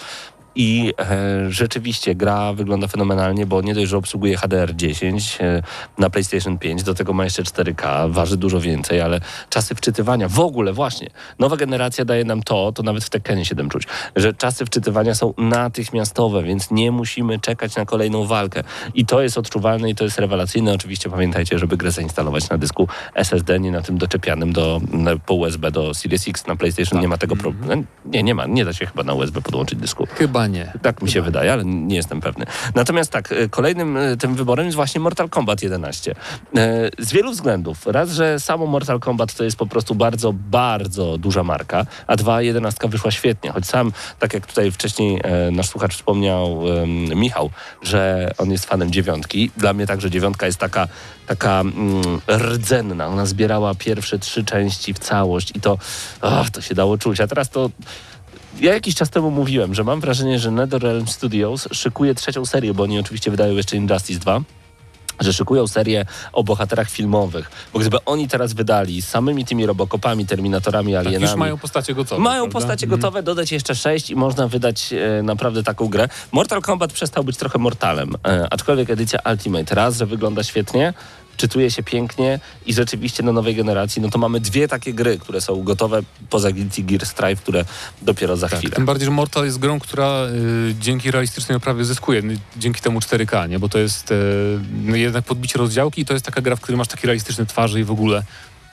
[0.56, 5.62] I e, rzeczywiście gra wygląda fenomenalnie, bo nie dość, że obsługuje HDR10 e,
[5.98, 10.40] na PlayStation 5, do tego ma jeszcze 4K, waży dużo więcej, ale czasy wczytywania w
[10.40, 11.10] ogóle właśnie.
[11.38, 13.82] Nowa generacja daje nam to, to nawet w Tekkenie 7 czuć,
[14.16, 18.62] że czasy wczytywania są natychmiastowe, więc nie musimy czekać na kolejną walkę.
[18.94, 20.72] I to jest odczuwalne i to jest rewelacyjne.
[20.72, 24.80] Oczywiście pamiętajcie, żeby grę zainstalować na dysku SSD, nie na tym doczepianym do,
[25.26, 26.46] po USB do Series X.
[26.46, 27.84] Na PlayStation nie ma tego problemu.
[28.04, 28.46] Nie, nie ma.
[28.46, 30.06] Nie da się chyba na USB podłączyć dysku.
[30.14, 30.72] Chyba nie.
[30.82, 32.46] Tak mi się wydaje, ale nie jestem pewny.
[32.74, 36.14] Natomiast tak, e, kolejnym e, tym wyborem jest właśnie Mortal Kombat 11.
[36.56, 37.86] E, Z wielu względów.
[37.86, 42.42] Raz, że samo Mortal Kombat to jest po prostu bardzo, bardzo duża marka, a dwa,
[42.42, 43.50] 11 wyszła świetnie.
[43.50, 45.20] Choć sam, tak jak tutaj wcześniej
[45.52, 46.62] nasz słuchacz wspomniał,
[47.16, 47.50] Michał,
[47.82, 49.50] że on jest fanem dziewiątki.
[49.56, 50.88] Dla mnie także dziewiątka jest taka,
[51.26, 53.06] taka mm, rdzenna.
[53.06, 55.78] Ona zbierała pierwsze trzy części w całość i to,
[56.20, 57.20] ach, to się dało czuć.
[57.20, 57.70] A teraz to
[58.60, 62.82] ja jakiś czas temu mówiłem, że mam wrażenie, że NetherRealm Studios szykuje trzecią serię, bo
[62.82, 64.40] oni oczywiście wydają jeszcze Injustice 2
[65.20, 67.50] że szykują serię o bohaterach filmowych.
[67.72, 71.30] Bo gdyby oni teraz wydali z samymi tymi Robocopami, Terminatorami, Tak, Alienami...
[71.30, 72.22] już mają postacie gotowe.
[72.22, 72.52] Mają prawda?
[72.58, 73.00] postacie Mhm.
[73.00, 76.08] gotowe, dodać jeszcze sześć i można wydać e, naprawdę taką grę.
[76.32, 80.94] Mortal Kombat przestał być trochę Mortalem, e, aczkolwiek edycja Ultimate raz, że wygląda świetnie,
[81.36, 85.40] czytuje się pięknie i rzeczywiście na nowej generacji, no to mamy dwie takie gry, które
[85.40, 87.64] są gotowe poza Guilty Gear Strive, które
[88.02, 88.76] dopiero za Tak, chwilę.
[88.76, 93.00] tym bardziej, że Mortal jest grą, która y, dzięki realistycznej oprawie zyskuje, y, dzięki temu
[93.00, 93.58] 4K, nie?
[93.58, 94.14] bo to jest y,
[94.84, 97.80] no jednak podbicie rozdziałki i to jest taka gra, w której masz takie realistyczne twarze
[97.80, 98.22] i w ogóle,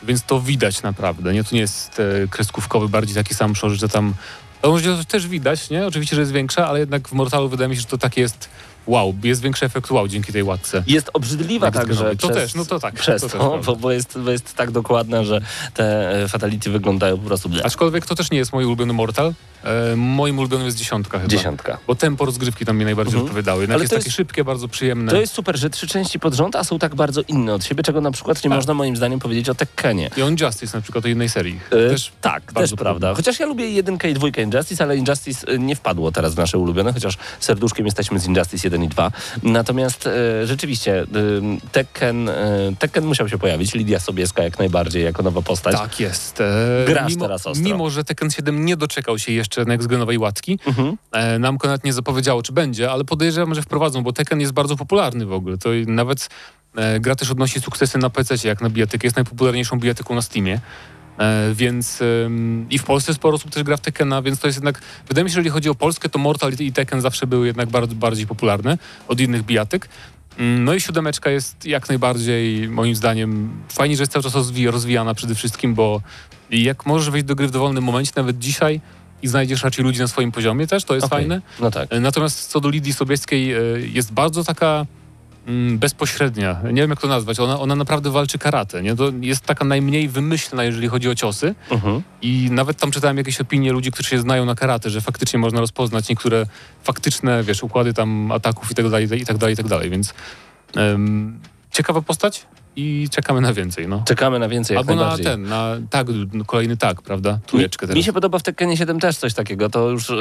[0.04, 1.44] więc to widać naprawdę, nie?
[1.44, 4.14] To nie jest e, kreskówkowy, bardziej taki sam przeżyć, że tam,
[4.62, 5.88] to też widać, nie?
[5.88, 8.50] Oczywiście, że jest większa, ale jednak w Mortalu wydaje mi się, że to takie jest
[8.88, 10.84] wow, jest większy efekt wow dzięki tej łatce.
[10.88, 12.16] Jest obrzydliwa Jak także.
[12.16, 14.72] To przez, też, no to tak, Przez to to, bo, bo, jest, bo jest tak
[14.72, 15.42] dokładna, że
[15.74, 17.66] te e, fatality wyglądają po prostu bleh.
[17.66, 19.34] Aczkolwiek to też nie jest mój ulubiony Mortal.
[19.64, 21.30] E, moim ulubionym jest dziesiątka chyba.
[21.30, 21.78] dziesiątka.
[21.88, 23.26] Bo tempo rozgrywki tam mnie najbardziej Mhm.
[23.26, 23.62] odpowiadały.
[23.64, 25.12] Jednak Ale jest to takie jest- szybkie, bardzo przyjemne.
[25.12, 27.84] To jest super, że trzy części pod rząd, a są tak bardzo inne od siebie,
[27.84, 28.58] czego na przykład nie Tak.
[28.58, 30.10] można moim zdaniem powiedzieć o Tekkenie.
[30.18, 31.60] I on Justice na przykład o jednej serii.
[31.72, 33.00] E, Też tak, bardzo też podobny.
[33.00, 33.14] prawda.
[33.16, 36.58] Chociaż ja lubię jedynkę i dwójkę Injustice, ale Injustice e, nie wpadło teraz w nasze
[36.58, 39.12] ulubione, chociaż serduszkiem jesteśmy z Injustice 1 i 2.
[39.44, 41.06] Natomiast e, rzeczywiście
[41.72, 42.36] Tekken, e,
[42.80, 43.74] Tekken musiał się pojawić.
[43.74, 45.76] Lidia Sobieska jak najbardziej, jako nowa postać.
[45.76, 46.42] Tak jest.
[46.42, 47.64] E, Grasz mimo, teraz ostro.
[47.66, 50.98] Mimo, że Tekken 7 nie doczekał się jeszcze next-genowej łatki, Mhm.
[51.12, 54.76] e, Namco nawet nie zapowiedziało, czy będzie, ale podejrzewam, że wprowadzą, bo Tekken jest bardzo
[54.76, 55.58] popularny w ogóle.
[55.58, 56.30] To nawet
[56.76, 59.08] e, gra też odnosi sukcesy na PC, jak na bijatykę.
[59.08, 60.60] Jest najpopularniejszą bijatyką na Steamie.
[61.20, 64.58] E, więc ym, i w Polsce sporo osób też gra w Tekkena, więc to jest
[64.58, 67.46] jednak, wydaje mi się, że jeżeli chodzi o Polskę, to Mortal i Tekken zawsze były
[67.48, 69.90] jednak bardzo bardziej popularne od innych bijatyk.
[70.38, 74.70] Mm, No i siódemeczka jest jak najbardziej, moim zdaniem, fajnie, że jest cały czas rozwi-
[74.72, 76.02] rozwijana przede wszystkim, bo
[76.50, 78.82] jak możesz wejść do gry w dowolnym momencie, nawet dzisiaj,
[79.24, 81.20] i znajdziesz raczej ludzi na swoim poziomie też, to jest Okej.
[81.20, 81.42] fajne.
[81.60, 81.94] No tak.
[81.94, 83.58] E, Natomiast co do Lidii Sobieskiej, e,
[83.94, 84.86] jest bardzo taka
[85.48, 86.62] mm, bezpośrednia.
[86.64, 87.40] Nie wiem, jak to nazwać.
[87.40, 88.82] Ona, ona naprawdę walczy karate.
[88.84, 88.96] Nie?
[88.96, 91.56] To jest taka najmniej wymyślna, jeżeli chodzi o ciosy.
[91.72, 92.02] Mhm.
[92.22, 95.60] I nawet tam czytałem jakieś opinie ludzi, którzy się znają na karate, że faktycznie można
[95.60, 96.46] rozpoznać niektóre
[96.84, 99.90] faktyczne, wiesz, układy tam ataków i tak dalej, i tak dalej, i tak dalej.
[99.90, 100.14] Więc
[100.76, 101.40] em,
[101.72, 102.46] ciekawa postać.
[102.76, 104.04] I czekamy na więcej, no.
[104.08, 106.08] Czekamy na więcej Albo na ten, na tak,
[106.46, 107.40] kolejny tak, prawda?
[107.46, 110.16] Trójeczkę Mi, mi się podoba w Tekkenie 7 też coś takiego, to już e,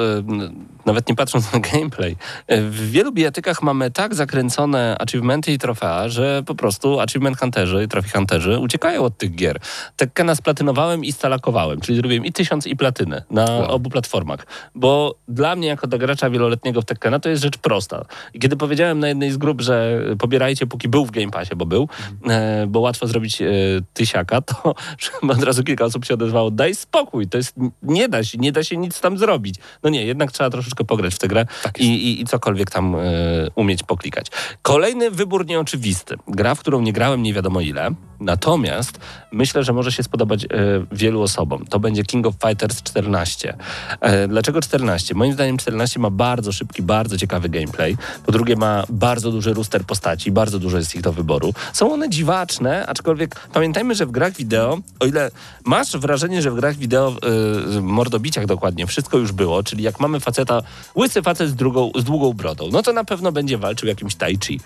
[0.87, 2.17] nawet nie patrząc na gameplay.
[2.47, 7.85] E, w wielu bijatykach mamy tak zakręcone achievementy i trofea, że po prostu achievement hunterzy
[7.85, 9.59] i trophy hunterzy uciekają od tych gier.
[9.97, 15.57] Tekkena splatynowałem i stalakowałem, czyli zrobiłem i tysiąc i platynę na obu platformach, bo dla
[15.57, 18.05] mnie jako gracza wieloletniego w Tekkena to jest rzecz prosta.
[18.35, 21.67] I kiedy powiedziałem na jednej z grup, że pobierajcie póki był w Game Passie, bo
[21.67, 21.89] był,
[22.29, 23.47] e, bo łatwo zrobić e,
[23.95, 24.75] tysiaka, to
[25.37, 28.65] od razu kilka osób się odezwało, daj spokój, to jest, nie da się, nie da
[28.65, 29.55] się nic tam zrobić.
[29.83, 31.47] No nie, jednak trzeba troszeczkę pograć w tę grę
[31.79, 32.99] i, i, i cokolwiek tam e,
[33.55, 34.27] umieć poklikać.
[34.63, 36.17] Kolejny wybór nieoczywisty.
[36.29, 39.01] Gra, w którą nie grałem nie wiadomo ile, natomiast
[39.33, 40.49] myślę, że może się spodobać e,
[40.93, 41.67] wielu osobom.
[41.67, 43.57] To będzie King of Fighters 14.
[44.01, 45.15] E, dlaczego 14?
[45.15, 47.97] Moim zdaniem 14 ma bardzo szybki, bardzo ciekawy gameplay.
[48.27, 51.55] Po drugie ma bardzo duży roster postaci, bardzo dużo jest ich do wyboru.
[51.73, 52.32] Są one dziwaczne,
[52.87, 55.31] aczkolwiek pamiętajmy, że w grach wideo, o ile
[55.65, 57.17] masz wrażenie, że w grach wideo,
[57.77, 60.61] y, mordobiciach dokładnie, wszystko już było, czyli jak mamy faceta,
[60.97, 64.39] łysy facet z, drugą, z długą brodą, no to na pewno będzie walczył jakimś tai
[64.39, 64.61] chi.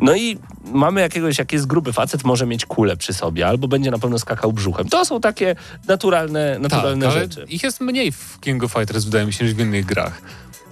[0.00, 3.90] No i mamy jakiegoś, jak jest gruby facet, może mieć kulę przy sobie, albo będzie
[3.90, 4.88] na pewno skakał brzuchem.
[4.88, 5.56] To są takie
[5.88, 7.46] naturalne, naturalne tak, rzeczy.
[7.48, 10.22] ich jest mniej w King of Fighters, wydaje mi się, niż w innych grach.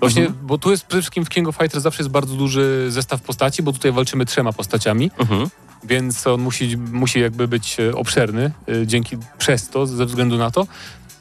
[0.01, 0.47] Właśnie, Mhm.
[0.47, 3.63] bo tu jest przede wszystkim w King of Fighters zawsze jest bardzo duży zestaw postaci,
[3.63, 5.49] bo tutaj walczymy trzema postaciami, Mhm.
[5.87, 10.51] Więc on musi, musi jakby być e, obszerny e, dzięki przez to, ze względu na
[10.51, 10.67] to.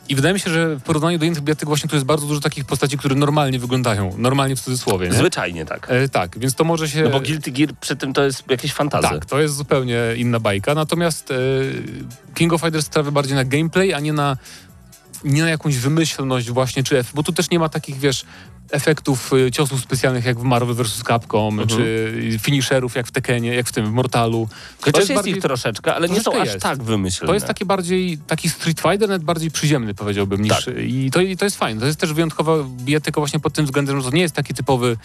[0.09, 2.41] I wydaje mi się, że w porównaniu do innych bijatyków właśnie tu jest bardzo dużo
[2.41, 5.13] takich postaci, które normalnie wyglądają, normalnie w cudzysłowie, nie?
[5.13, 5.87] Zwyczajnie tak.
[5.89, 7.03] E, tak, więc to może się...
[7.03, 9.07] No bo Guilty Gear przy tym to jest jakieś fantazy.
[9.07, 10.75] Tak, to jest zupełnie inna bajka.
[10.75, 11.35] Natomiast e,
[12.33, 14.37] King of Fighters stawia bardziej na gameplay, a nie na,
[15.23, 18.25] nie na jakąś wymyślność właśnie, czy F, bo tu też nie ma takich, wiesz,
[18.71, 21.03] efektów e, ciosów specjalnych jak w Marvel vs.
[21.07, 21.67] Capcom, Mhm.
[21.69, 24.49] czy finisherów jak w Tekkenie, jak w tym w Mortalu.
[24.81, 26.63] Chociaż To jest, bardziej- ich troszeczkę, ale nie są troszeczkę aż jest.
[26.63, 27.27] tak wymyślne.
[27.27, 30.65] To jest taki bardziej, taki Street Fighter, nawet bardziej przyziemny powiedziałbym niż...
[30.65, 30.75] Tak.
[30.83, 31.79] I, to, I to jest fajne.
[31.81, 34.97] To jest też wyjątkowa bijatyka właśnie pod tym względem, że to nie jest taki typowy...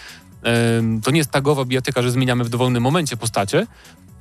[1.02, 3.66] to nie jest tagowa bijatyka, że zmieniamy w dowolnym momencie postacie,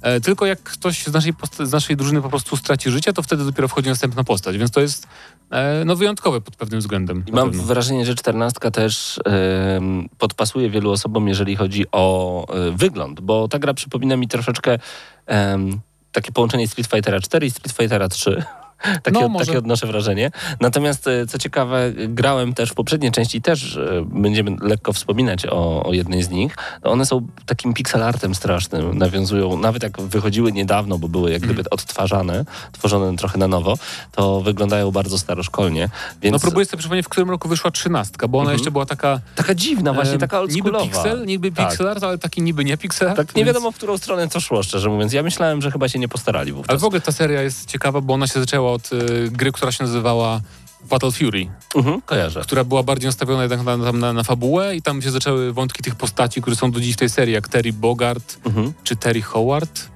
[0.01, 3.45] e, tylko jak ktoś z naszej, z naszej drużyny po prostu straci życie, to wtedy
[3.45, 5.07] dopiero wchodzi następna postać, więc to jest
[5.51, 7.23] e, no, wyjątkowe pod pewnym względem.
[7.27, 7.63] I mam pewno.
[7.63, 9.19] wrażenie, że czternastka też
[10.17, 14.79] podpasuje wielu osobom, jeżeli chodzi o e, wygląd, bo ta gra przypomina mi troszeczkę
[16.11, 18.43] takie połączenie Street Fightera 4 i Street Fightera 3.
[19.03, 20.31] Takie, No, takie odnoszę wrażenie.
[20.59, 25.83] Natomiast e, co ciekawe, grałem też w poprzedniej części, też e, będziemy lekko wspominać o,
[25.83, 26.55] o jednej z nich.
[26.83, 31.41] No one są takim pixel artem strasznym, nawiązują, nawet jak wychodziły niedawno, bo były jak
[31.41, 33.77] gdyby odtwarzane, tworzone trochę na nowo,
[34.11, 35.89] to wyglądają bardzo staroszkolnie.
[36.21, 38.57] Więc No próbuję sobie przypomnieć, w którym roku wyszła trzynastka, bo ona Mhm.
[38.57, 39.19] jeszcze była taka...
[39.35, 40.85] Taka dziwna, właśnie taka Niby oldschoolowa.
[41.03, 41.69] pixel, niby Tak.
[41.69, 43.17] pixel art, ale taki niby nie pixel art.
[43.17, 45.13] Tak nie więc- wiadomo, w którą stronę to szło, szczerze mówiąc.
[45.13, 46.69] Ja myślałem, że chyba się nie postarali wówczas.
[46.69, 49.71] Ale w ogóle ta seria jest ciekawa, bo ona się zaczęła od y, gry, która
[49.71, 50.41] się nazywała
[50.87, 52.41] Fatal Fury, Mhm, kojarzę.
[52.41, 55.95] która była bardziej nastawiona jednak na, na, na, fabułę i tam się zaczęły wątki tych
[55.95, 58.73] postaci, które są do dziś w tej serii, jak Terry Bogart Mhm.
[58.83, 59.89] czy Terry Howard.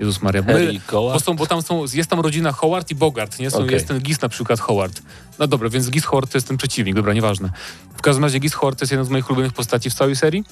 [0.00, 0.42] Jezus Maria.
[0.42, 3.50] My, bo, są, bo tam są, jest tam rodzina Howard i Bogart, nie?
[3.50, 3.72] Są, Okej.
[3.74, 5.02] Jest ten Gis na przykład Howard.
[5.38, 7.50] No dobra, więc Gis Howard to jest ten przeciwnik, dobra, nieważne.
[7.96, 10.44] W każdym razie Gis Howard to jest jedna z moich ulubionych postaci w całej serii.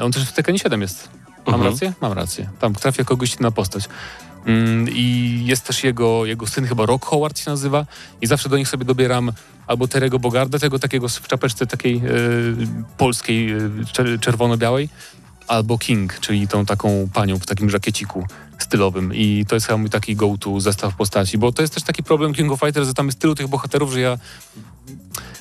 [0.00, 1.08] On też w Tekken 7 jest.
[1.46, 1.72] Mam Mhm.
[1.72, 1.92] rację?
[2.00, 2.48] Mam rację.
[2.60, 3.88] Tam trafia kogoś na postać.
[4.46, 7.86] Mm, I jest też jego, jego syn, chyba Rock Howard się nazywa.
[8.20, 9.32] I zawsze do nich sobie dobieram
[9.66, 12.00] albo Terego Bogarda, tego takiego w czapeczce takiej e,
[12.96, 13.56] polskiej, e,
[13.92, 14.88] czer- czerwono-białej,
[15.48, 18.26] albo King, czyli tą taką panią w takim żakieciku
[18.62, 19.14] stylowym.
[19.14, 22.34] I to jest chyba mój taki go-to zestaw postaci, bo to jest też taki problem
[22.34, 24.18] King of Fighters, że tam jest tylu tych bohaterów, że ja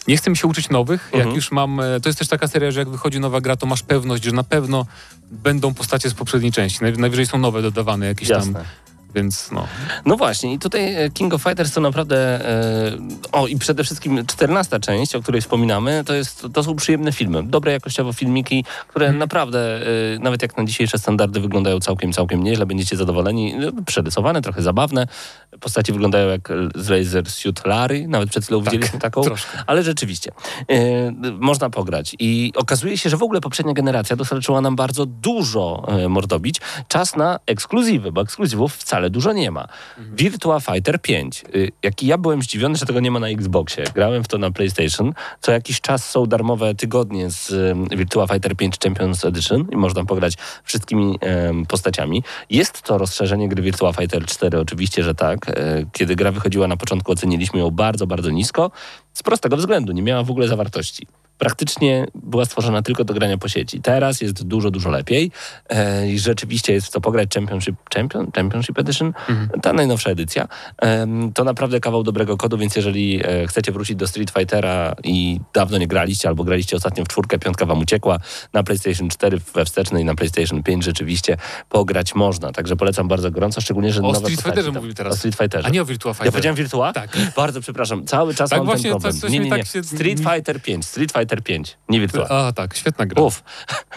[0.07, 1.05] nie chcę mi się uczyć nowych.
[1.05, 1.27] Mhm.
[1.27, 1.79] Jak już mam.
[1.79, 4.31] e, To jest też taka seria, że jak wychodzi nowa gra, to masz pewność, że
[4.31, 4.85] na pewno
[5.31, 6.79] będą postacie z poprzedniej części.
[6.79, 8.53] Najw- Najwyżej są nowe dodawane jakieś Jasne.
[8.53, 8.63] tam.
[9.15, 9.67] Więc no.
[10.05, 12.45] No właśnie, i tutaj e, King of Fighters to naprawdę.
[12.49, 12.97] E,
[13.31, 17.43] o, i przede wszystkim 14 część, o której wspominamy, to, jest, to są przyjemne filmy.
[17.43, 19.19] Dobre jakościowo filmiki, które Mhm.
[19.19, 19.81] naprawdę,
[20.15, 22.65] e, nawet jak na dzisiejsze standardy, wyglądają całkiem, całkiem nieźle.
[22.65, 23.55] Będziecie zadowoleni.
[23.55, 25.07] No, Przerysowane, trochę zabawne.
[25.59, 28.07] Postaci wyglądają jak z Laser Suit Larry.
[28.07, 29.21] Nawet przed chwilą widzieliśmy taką.
[29.21, 29.63] troszkę.
[29.67, 30.31] Ale rzeczywiście,
[31.39, 32.15] można pograć.
[32.19, 36.61] I okazuje się, że w ogóle poprzednia generacja dostarczyła nam bardzo dużo mordobić.
[36.87, 39.67] Czas na ekskluzywy, bo ekskluzywów wcale dużo nie ma.
[39.97, 41.43] Virtua Fighter 5.
[41.55, 43.83] Y, Jak ja byłem zdziwiony, że tego nie ma na Xboxie.
[43.95, 45.13] Grałem w to na PlayStation.
[45.41, 47.53] Co jakiś czas są darmowe tygodnie z
[47.97, 50.33] Virtua Fighter 5 Champions Edition i można pograć
[50.63, 52.23] wszystkimi em, postaciami.
[52.49, 55.49] Jest to rozszerzenie gry Virtua Fighter 4, oczywiście, że tak.
[55.49, 58.71] E, Kiedy gra wychodziła na początku, oceniliśmy ją bardzo, bardzo nisko.
[59.13, 61.07] Z prostego względu, nie miała w ogóle zawartości.
[61.39, 63.81] Praktycznie była stworzona tylko do grania po sieci.
[63.81, 65.31] Teraz jest dużo, dużo lepiej
[65.69, 69.13] e, i rzeczywiście jest w co pograć Championship, Champion, Championship Edition,
[69.61, 70.47] ta najnowsza edycja.
[70.77, 75.39] Em, to naprawdę kawał dobrego kodu, więc jeżeli e, chcecie wrócić do Street Fightera i
[75.53, 78.17] dawno nie graliście, albo graliście ostatnio w czwórkę, piątka wam uciekła,
[78.53, 81.37] na PlayStation 4 we wstecznej, na PlayStation 5 rzeczywiście
[81.69, 82.51] pograć można.
[82.51, 85.13] Także polecam bardzo gorąco, szczególnie, że O nowe Street Fighterze tam- mówimy teraz.
[85.13, 85.67] O Street Fighterze.
[85.67, 86.25] A nie o Virtua Fighter.
[86.25, 86.93] Ja powiedziałem Virtua?
[86.93, 87.17] Tak.
[87.35, 88.05] Bardzo przepraszam.
[88.05, 89.11] Cały czas Tak mam właśnie, ten problem.
[89.13, 89.51] coś- coś nie, nie, nie.
[89.51, 90.85] tak się- Street Fighter 5.
[90.85, 91.77] Street Fighter 5.
[91.89, 92.27] Nie Virtua.
[92.29, 93.23] A, tak, świetna gra.
[93.23, 93.43] Uf.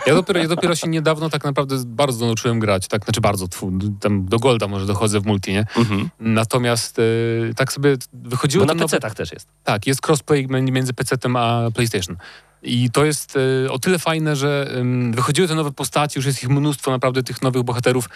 [0.07, 3.73] Ja dopiero, ja dopiero się niedawno tak naprawdę bardzo nauczyłem grać, tak, znaczy bardzo, tfu,
[4.01, 5.67] tam do Golda może dochodzę w multi, nie?
[5.77, 6.11] Mhm.
[6.21, 7.03] Natomiast e,
[7.57, 8.97] tak sobie wychodziły Bo na nowe...
[8.97, 9.49] PC-tach też jest.
[9.65, 12.17] Tak, jest crossplay między PC-tem a PlayStation.
[12.63, 14.71] I to jest e, o tyle fajne, że
[15.11, 18.09] wychodziły te nowe postaci, już jest ich mnóstwo naprawdę tych nowych bohaterów,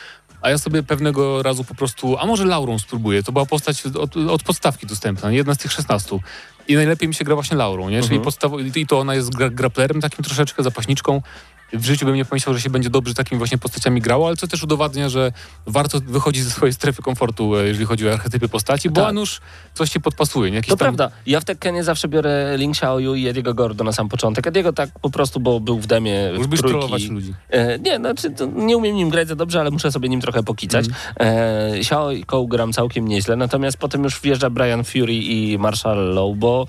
[0.43, 4.17] a ja sobie pewnego razu po prostu, a może Laurą spróbuję, to była postać od,
[4.17, 6.19] od podstawki dostępna, jedna z tych 16.
[6.69, 8.03] I najlepiej mi się gra właśnie Laurą, nie?
[8.03, 8.23] Czyli Mhm.
[8.23, 11.23] podstawo- i to ona jest gra, graplerem takim troszeczkę, zapaśniczką.
[11.73, 14.47] W życiu bym nie pomyślał, że się będzie dobrze takimi właśnie postaciami grało, ale co
[14.47, 15.33] też udowadnia, że
[15.67, 19.15] warto wychodzić ze swojej strefy komfortu, e, jeżeli chodzi o archetypy postaci, bo Tak.
[19.75, 20.51] coś ci podpasuje.
[20.51, 20.57] Nie?
[20.57, 21.11] Jakiś To tam- prawda.
[21.27, 24.47] Ja w Tekkenie zawsze biorę Link Xiaoyu i Ediego Gordo na sam początek.
[24.47, 26.79] Ediego tak po prostu, bo był w demie w Lubisz trójki.
[26.79, 27.35] trollować ludzi.
[27.51, 30.87] E, nie, znaczy nie umiem nim grać za dobrze, ale muszę sobie nim trochę pokicać.
[31.21, 36.15] E, Xiao i Kou gram całkiem nieźle, natomiast potem już wjeżdża Brian Fury i Marshall
[36.15, 36.67] Low, bo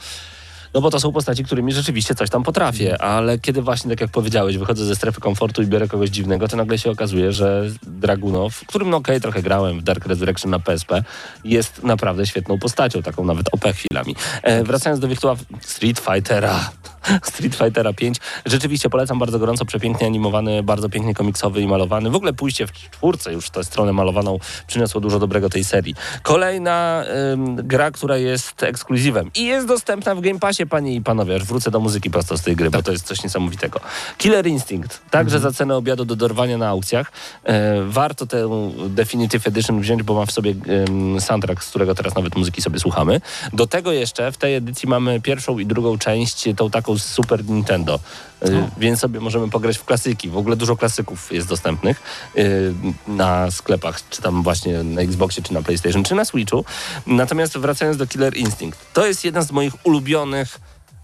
[0.74, 4.10] no bo to są postaci, którymi rzeczywiście coś tam potrafię, ale kiedy właśnie, tak jak
[4.10, 8.62] powiedziałeś, wychodzę ze strefy komfortu i biorę kogoś dziwnego, to nagle się okazuje, że Dragunow,
[8.68, 11.04] którym no okej, trochę grałem w Dark Resurrection na PSP,
[11.44, 14.16] jest naprawdę świetną postacią, taką nawet OP chwilami.
[14.44, 16.70] E, wracając do Virtua Street Fightera,
[17.32, 22.10] Street Fightera 5, rzeczywiście polecam bardzo gorąco, przepięknie animowany, bardzo pięknie komiksowy i malowany.
[22.10, 25.96] W ogóle pójście w czwórce już tę stronę malowaną przyniosło dużo dobrego tej serii.
[26.24, 31.36] Kolejna ym, gra, która jest ekskluzywem i jest dostępna w Game Passie, panie i panowie.
[31.36, 33.80] Aż wrócę do muzyki prosto z tej gry, bo to jest coś niesamowitego.
[34.18, 37.12] Killer Instinct, także za cenę obiadu do dorwania na aukcjach.
[37.44, 38.50] E, warto tę
[38.90, 40.56] Definitive Edition wziąć, bo ma w sobie
[40.90, 43.22] ym, soundtrack, z którego teraz nawet muzyki sobie słuchamy.
[43.54, 47.46] Do tego jeszcze w tej edycji mamy pierwszą i drugą część, tą taką z Super
[47.46, 48.00] Nintendo.
[48.42, 50.30] E, Więc sobie możemy pograć w klasyki.
[50.30, 52.02] W ogóle dużo klasyków jest dostępnych
[52.38, 52.74] y,
[53.08, 56.66] na sklepach, czy tam właśnie na Xboxie, czy na PlayStation, czy na Switchu.
[57.08, 60.60] Natomiast wracając do Killer Instinct, to jest jeden z moich ulubionych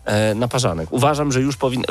[0.06, 0.88] e, naparzanek.
[0.92, 1.86] Uważam, że już powinien.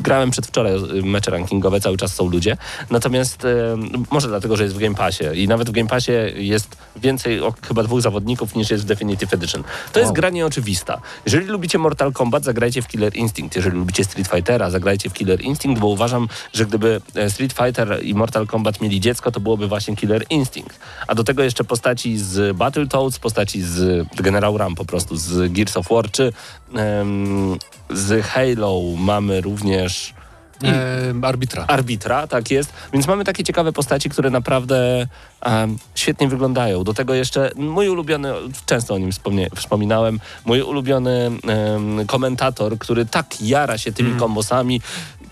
[0.00, 2.56] Grałem przedwczoraj e, mecze rankingowe, cały czas są ludzie.
[2.90, 3.76] Natomiast e,
[4.10, 7.54] może dlatego, że jest w Game Passie i nawet w Game Passie jest więcej o,
[7.68, 9.64] chyba dwóch zawodników niż jest w Definitive Edition.
[9.92, 11.00] To jest gra nieoczywista.
[11.24, 13.56] Jeżeli lubicie Mortal Kombat, zagrajcie w Killer Instinct.
[13.56, 18.14] Jeżeli lubicie Street Fightera, zagrajcie w Killer Instinct, bo uważam, że gdyby Street Fighter i
[18.14, 20.78] Mortal Kombat mieli dziecko, to byłoby właśnie Killer Instinct.
[21.06, 25.76] A do tego jeszcze postaci z Battletoads, postaci z General Ram po prostu, z Gears
[25.76, 26.32] of War, czy
[27.90, 30.14] z Halo mamy również
[30.64, 31.64] E, arbitra.
[31.68, 32.72] arbitra, tak jest.
[32.92, 35.06] Więc mamy takie ciekawe postaci, które naprawdę
[35.94, 36.84] świetnie wyglądają.
[36.84, 38.32] Do tego jeszcze mój ulubiony,
[38.66, 39.10] często o nim
[39.56, 41.30] wspominałem, mój ulubiony
[42.06, 44.80] komentator, który tak jara się tymi kombosami,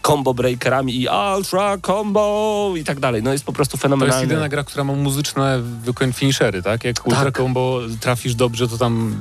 [0.03, 3.23] combo breakerami i ultra combo i tak dalej.
[3.23, 4.23] No jest po prostu To jest fenomenalny.
[4.23, 6.85] jedyna gra, która ma muzyczne wykoń finishery, tak?
[6.85, 9.17] Jak Ultra Combo trafisz dobrze, to tam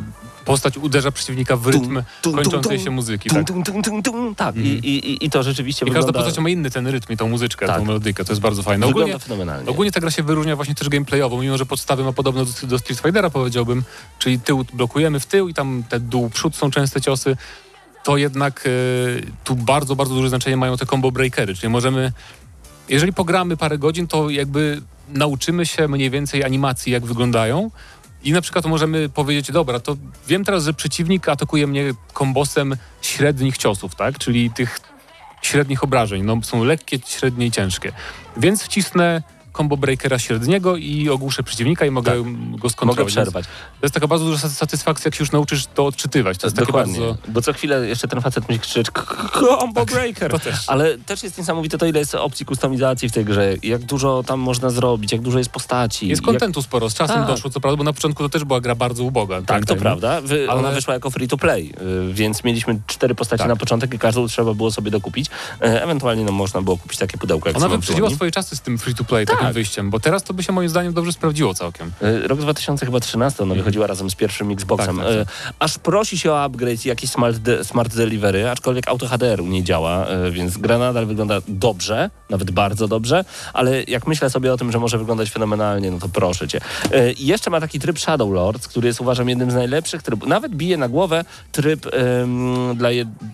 [0.46, 3.46] postać uderza przeciwnika w rytm tum, kończącej się muzyki, tak?
[4.38, 7.30] Tak, i, i, to rzeczywiście I każda wygląda, postać ma inny ten rytm i tą
[7.30, 7.78] muzyczkę, Tak.
[7.78, 8.88] tą melodykę, to jest bardzo fajne.
[8.88, 9.70] wygląda Ogólnie, fenomenalnie.
[9.70, 12.80] ogólnie ta gra się wyróżnia właśnie też gameplayowo, mimo że podstawy ma podobne do, do
[12.80, 13.84] Street Fightera, powiedziałbym,
[14.20, 17.38] czyli tył blokujemy w tył i tam te dół, przód są częste ciosy,
[18.04, 18.70] to jednak e,
[19.43, 22.12] tu bardzo, bardzo duże znaczenie mają te combo breakery, czyli możemy,
[22.89, 27.72] jeżeli pogramy parę godzin, to jakby nauczymy się mniej więcej animacji, jak wyglądają
[28.26, 29.97] i na przykład możemy powiedzieć, dobra, to
[30.28, 34.80] wiem teraz, że przeciwnik atakuje mnie kombosem średnich ciosów, tak, czyli tych
[35.41, 37.91] średnich obrażeń, no są lekkie, średnie i ciężkie,
[38.38, 39.23] więc wcisnę
[39.58, 43.14] combo breakera średniego i ogłuszę przeciwnika i mogę go Mogę skontrolować.
[43.14, 43.45] przerwać.
[43.45, 43.51] To
[43.86, 46.38] jest taka bardzo duża satysfakcja, jak się już nauczysz to odczytywać.
[46.38, 47.18] To jest takie Dokładnie, bardzo...
[47.28, 49.01] bo co chwilę jeszcze ten facet musi krzyczeć "K-
[49.34, 50.32] k- combo breaker.
[50.32, 50.56] to też.
[50.70, 54.39] Ale też jest niesamowite to, ile jest opcji kustomizacji w tej grze, jak dużo tam
[54.39, 56.08] można zrobić, jak dużo jest postaci.
[56.08, 56.26] Jest jak...
[56.26, 57.28] kontentu sporo, z czasem Tak.
[57.28, 59.41] doszło, co prawda, bo na początku to też była gra bardzo uboga.
[59.41, 60.22] Tak, to prawda.
[60.22, 61.74] Wy, Ale- Ona wyszła jako free to play,
[62.10, 63.47] y, więc mieliśmy cztery postaci Tak.
[63.49, 65.28] na początek i każdą trzeba było sobie dokupić.
[65.62, 68.78] E, Ewentualnie no, można było kupić takie pudełko, jak Ona wyprzedziła swoje czasy z tym
[68.78, 71.54] free to play, tak, tym wyjściem, bo teraz to by się moim zdaniem dobrze sprawdziło
[71.54, 71.91] całkiem.
[72.02, 74.98] E, Rok 2013 ona wychodziła razem z pierwszym Xboxem.
[74.98, 75.26] Tak, tak, E,
[75.60, 79.48] Aż prosi się o upgrade i jakiś smart, de, smart delivery, aczkolwiek auto HDR u
[79.48, 84.54] niej działa, e, więc gra nadal wygląda dobrze, nawet bardzo dobrze, ale jak myślę sobie
[84.54, 86.60] o tym, że może wyglądać fenomenalnie, no to proszę cię.
[87.18, 90.30] I jeszcze ma taki tryb Shadow Lords, który jest uważam jednym z najlepszych trybów.
[90.30, 91.86] Nawet bije na głowę tryb
[92.76, 92.89] dla,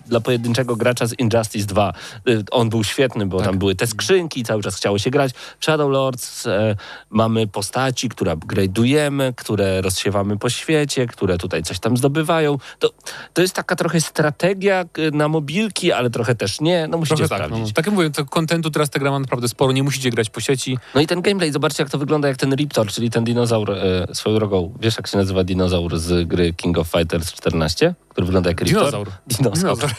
[0.06, 1.92] dla pojedynczego gracza z Injustice 2.
[2.28, 3.46] E, On był świetny, bo Tak.
[3.46, 5.32] tam były te skrzynki, cały czas chciało się grać.
[5.60, 6.01] Shadow Lords
[6.46, 6.76] e,
[7.10, 12.58] mamy postaci, które upgrade'ujemy, które rozsiewamy po świecie, które tutaj coś tam zdobywają.
[12.78, 12.90] To,
[13.32, 16.86] to jest taka trochę strategia e, na mobilki, ale trochę też nie.
[16.88, 17.46] No musicie Trochę tak, no.
[17.46, 17.74] sprawdzić.
[17.74, 20.40] Tak jak mówię, to kontentu teraz ta gra ma naprawdę sporo, nie musicie grać po
[20.40, 20.78] sieci.
[20.94, 24.06] No i ten gameplay, zobaczcie jak to wygląda jak ten Riptor, czyli ten dinozaur e,
[24.14, 24.74] swoją drogą.
[24.80, 27.94] Wiesz jak się nazywa dinozaur z gry King of Fighters 14?
[28.08, 28.84] Który wygląda jak Riptor?
[28.84, 29.08] Dinozaur.
[29.26, 29.90] Dinozaur.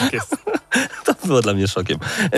[0.00, 0.36] Tak jest.
[1.04, 1.98] To było dla mnie szokiem.
[2.22, 2.28] E,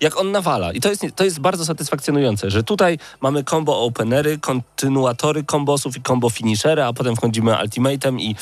[0.00, 0.72] jak on nawala.
[0.72, 6.02] I to jest, to jest bardzo satysfakcjonujące, że tutaj mamy combo openery, kontynuatory kombosów i
[6.02, 8.36] combo finishery, a potem wchodzimy ultimatem i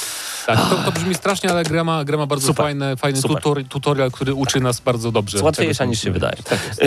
[0.46, 2.64] Tak, to, to brzmi strasznie, ale gra ma, gra ma bardzo Super.
[2.64, 3.36] fajny, fajny Super.
[3.36, 5.42] tutor, tutorial, który uczy nas bardzo dobrze.
[5.42, 6.36] łatwiejsza niż się wydaje.
[6.36, 6.80] Tak jest.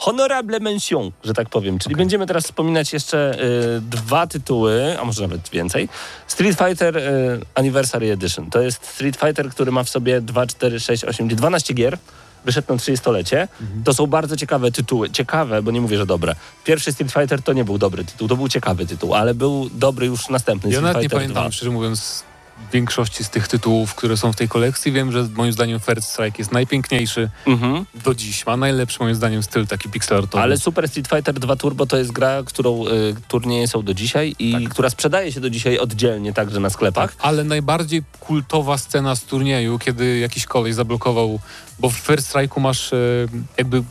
[0.00, 1.78] Honorable mention, że tak powiem.
[1.78, 5.88] Czyli będziemy teraz wspominać jeszcze e, dwa tytuły, a może nawet więcej.
[6.26, 7.02] Street Fighter e,
[7.54, 8.50] Anniversary Edition.
[8.50, 11.98] To jest Street Fighter, który ma w sobie 2, 4, 6, 8, 12 gier.
[12.44, 13.48] Wyszedł na 30-lecie.
[13.60, 13.84] Mhm.
[13.84, 15.10] To są bardzo ciekawe tytuły.
[15.10, 16.34] Ciekawe, bo nie mówię, że dobre.
[16.64, 20.06] Pierwszy Street Fighter to nie był dobry tytuł, to był ciekawy tytuł, ale był dobry
[20.06, 21.52] już następny Ja Street nawet nie pamiętam, 2.
[21.52, 22.24] szczerze mówiąc,
[22.72, 24.92] większości z tych tytułów, które są w tej kolekcji.
[24.92, 27.84] Wiem, że moim zdaniem First Strike jest najpiękniejszy Mhm.
[28.04, 28.46] do dziś.
[28.46, 30.42] Ma najlepszy moim zdaniem styl taki pixelartowy.
[30.42, 32.90] Ale Super Street Fighter 2 Turbo to jest gra, którą y,
[33.28, 34.68] turnieje są do dzisiaj i Tak.
[34.68, 37.14] która sprzedaje się do dzisiaj oddzielnie także na sklepach.
[37.18, 41.40] Ale najbardziej kultowa scena z turnieju, kiedy jakiś kolej zablokował,
[41.78, 42.96] bo w First Strike'u masz e,
[43.58, 43.82] jakby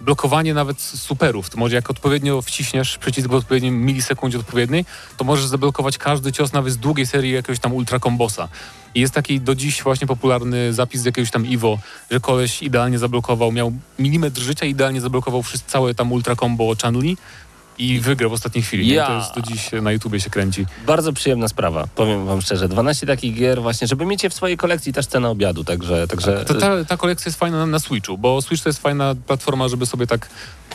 [0.00, 1.50] blokowanie nawet superów.
[1.50, 4.84] To może jak odpowiednio wciśniesz przycisk w odpowiednim milisekundzie odpowiedniej,
[5.16, 8.48] to możesz zablokować każdy cios nawet z długiej serii jakiegoś tam ultra kombosa.
[8.94, 11.78] I jest taki do dziś właśnie popularny zapis z jakiegoś tam Iwo,
[12.10, 17.16] że koleś idealnie zablokował, miał milimetr życia, idealnie zablokował całe tam ultra combo Chanli
[17.78, 18.86] i wygrał w ostatniej chwili.
[18.86, 18.94] Nie?
[18.94, 19.06] Ja.
[19.06, 20.66] To jest do dziś na YouTubie się kręci.
[20.86, 22.68] Bardzo przyjemna sprawa, powiem wam szczerze.
[22.68, 26.08] 12 takich gier właśnie, żeby mieć je w swojej kolekcji też cena obiadu, także...
[26.08, 29.68] także To ta, ta kolekcja jest fajna na, Switchu, bo Switch to jest fajna platforma,
[29.68, 30.28] żeby sobie tak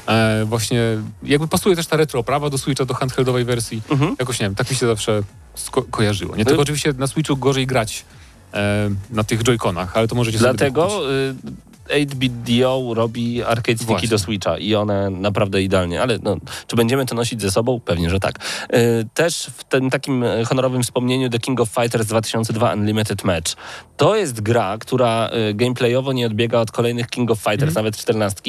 [0.08, 0.82] e, właśnie,
[1.24, 3.82] jakby pasuje też ta retro oprawa do Switcha, do handheldowej wersji.
[3.90, 4.16] Mhm.
[4.20, 5.22] Jakoś nie wiem, tak mi się zawsze
[5.56, 6.36] sko- kojarzyło.
[6.36, 8.06] Nie tylko oczywiście na Switchu gorzej grać
[8.54, 10.74] e, na tych Joy-Conach, ale to możecie sobie dokupić.
[10.74, 11.36] Dlatego y,
[11.96, 14.10] 8-bit DO robi arcade sticki Właśnie.
[14.10, 16.38] do Switcha i one naprawdę idealnie, ale no,
[16.68, 17.80] czy będziemy to nosić ze sobą?
[17.80, 18.36] Pewnie, że tak.
[18.74, 23.54] Y, też w tym takim e, honorowym wspomnieniu The King of Fighters 2002 Unlimited Match.
[23.98, 27.74] To jest gra, która y, gameplayowo nie odbiega od kolejnych King of Fighters, Mhm.
[27.74, 28.42] nawet 14.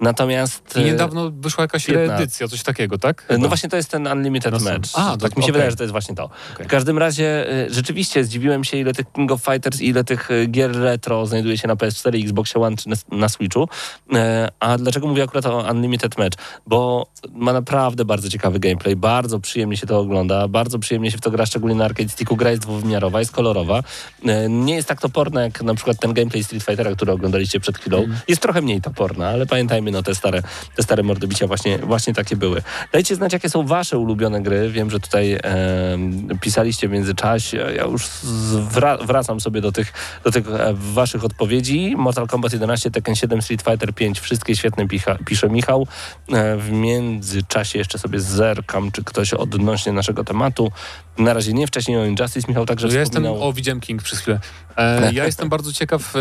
[0.00, 0.76] Natomiast...
[0.76, 2.08] I niedawno wyszła jakaś 15.
[2.16, 3.24] reedycja, coś takiego, tak?
[3.38, 4.90] No właśnie to jest ten Unlimited No Match.
[4.94, 5.52] A, tak mi się okej.
[5.52, 6.24] wydaje, że to jest właśnie to.
[6.54, 6.66] Okej.
[6.66, 10.76] W każdym razie rzeczywiście zdziwiłem się, ile tych King of Fighters i ile tych gier
[10.76, 13.68] retro znajduje się na PS4 i Xboxie One czy na, na Switchu.
[14.14, 16.38] E, A dlaczego mówię akurat o Unlimited Match?
[16.66, 21.20] Bo ma naprawdę bardzo ciekawy gameplay, bardzo przyjemnie się to ogląda, bardzo przyjemnie się w
[21.20, 22.36] to gra, szczególnie na arcade sticku.
[22.36, 23.82] Gra jest dwuwymiarowa, jest kolorowa.
[24.26, 27.78] E, Nie jest tak toporna jak na przykład ten gameplay Street Fightera, który oglądaliście przed
[27.78, 28.06] chwilą.
[28.28, 30.42] Jest trochę mniej toporna, ale pamiętajmy, no te stare,
[30.76, 32.62] te stare mordobicia właśnie, właśnie takie były.
[32.92, 34.70] Dajcie znać, jakie są wasze ulubione gry.
[34.70, 37.56] Wiem, że tutaj em, pisaliście w międzyczasie.
[37.76, 38.08] Ja już
[39.06, 39.92] wracam sobie do tych,
[40.24, 41.94] do tych e, waszych odpowiedzi.
[41.96, 45.86] Mortal Kombat 11, Tekken 7, Street Fighter 5, wszystkie świetne picha, pisze Michał.
[46.32, 50.72] E, w międzyczasie jeszcze sobie zerkam, czy ktoś odnośnie naszego tematu.
[51.18, 53.48] Na razie nie, wcześniej o Injustice Michał także Ja jestem, wspominał.
[53.48, 54.40] o widziałem King przez chwilę.
[54.76, 56.20] E, ja jestem bardzo ciekaw e,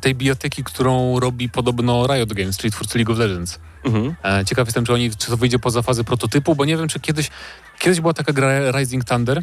[0.00, 3.58] tej bioteki, którą robi podobno Riot Games, czyli twórcy League of Legends.
[3.84, 4.14] Mhm.
[4.24, 7.00] E, ciekaw jestem, czy oni, czy to wyjdzie poza fazę prototypu, bo nie wiem, czy
[7.00, 7.30] kiedyś,
[7.78, 9.42] kiedyś była taka gra Rising Thunder.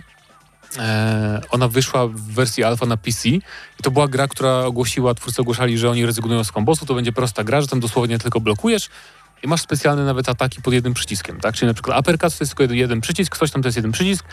[0.78, 3.42] E, ona wyszła w wersji alfa na PC i
[3.84, 7.44] to była gra, która ogłosiła, twórcy ogłaszali, że oni rezygnują z kombosu, to będzie prosta
[7.44, 8.90] gra, że tam dosłownie tylko blokujesz
[9.44, 11.56] i masz specjalne nawet ataki pod jednym przyciskiem, tak?
[11.56, 14.26] Czyli na przykład uppercut to jest tylko jeden przycisk, coś tam to jest jeden przycisk.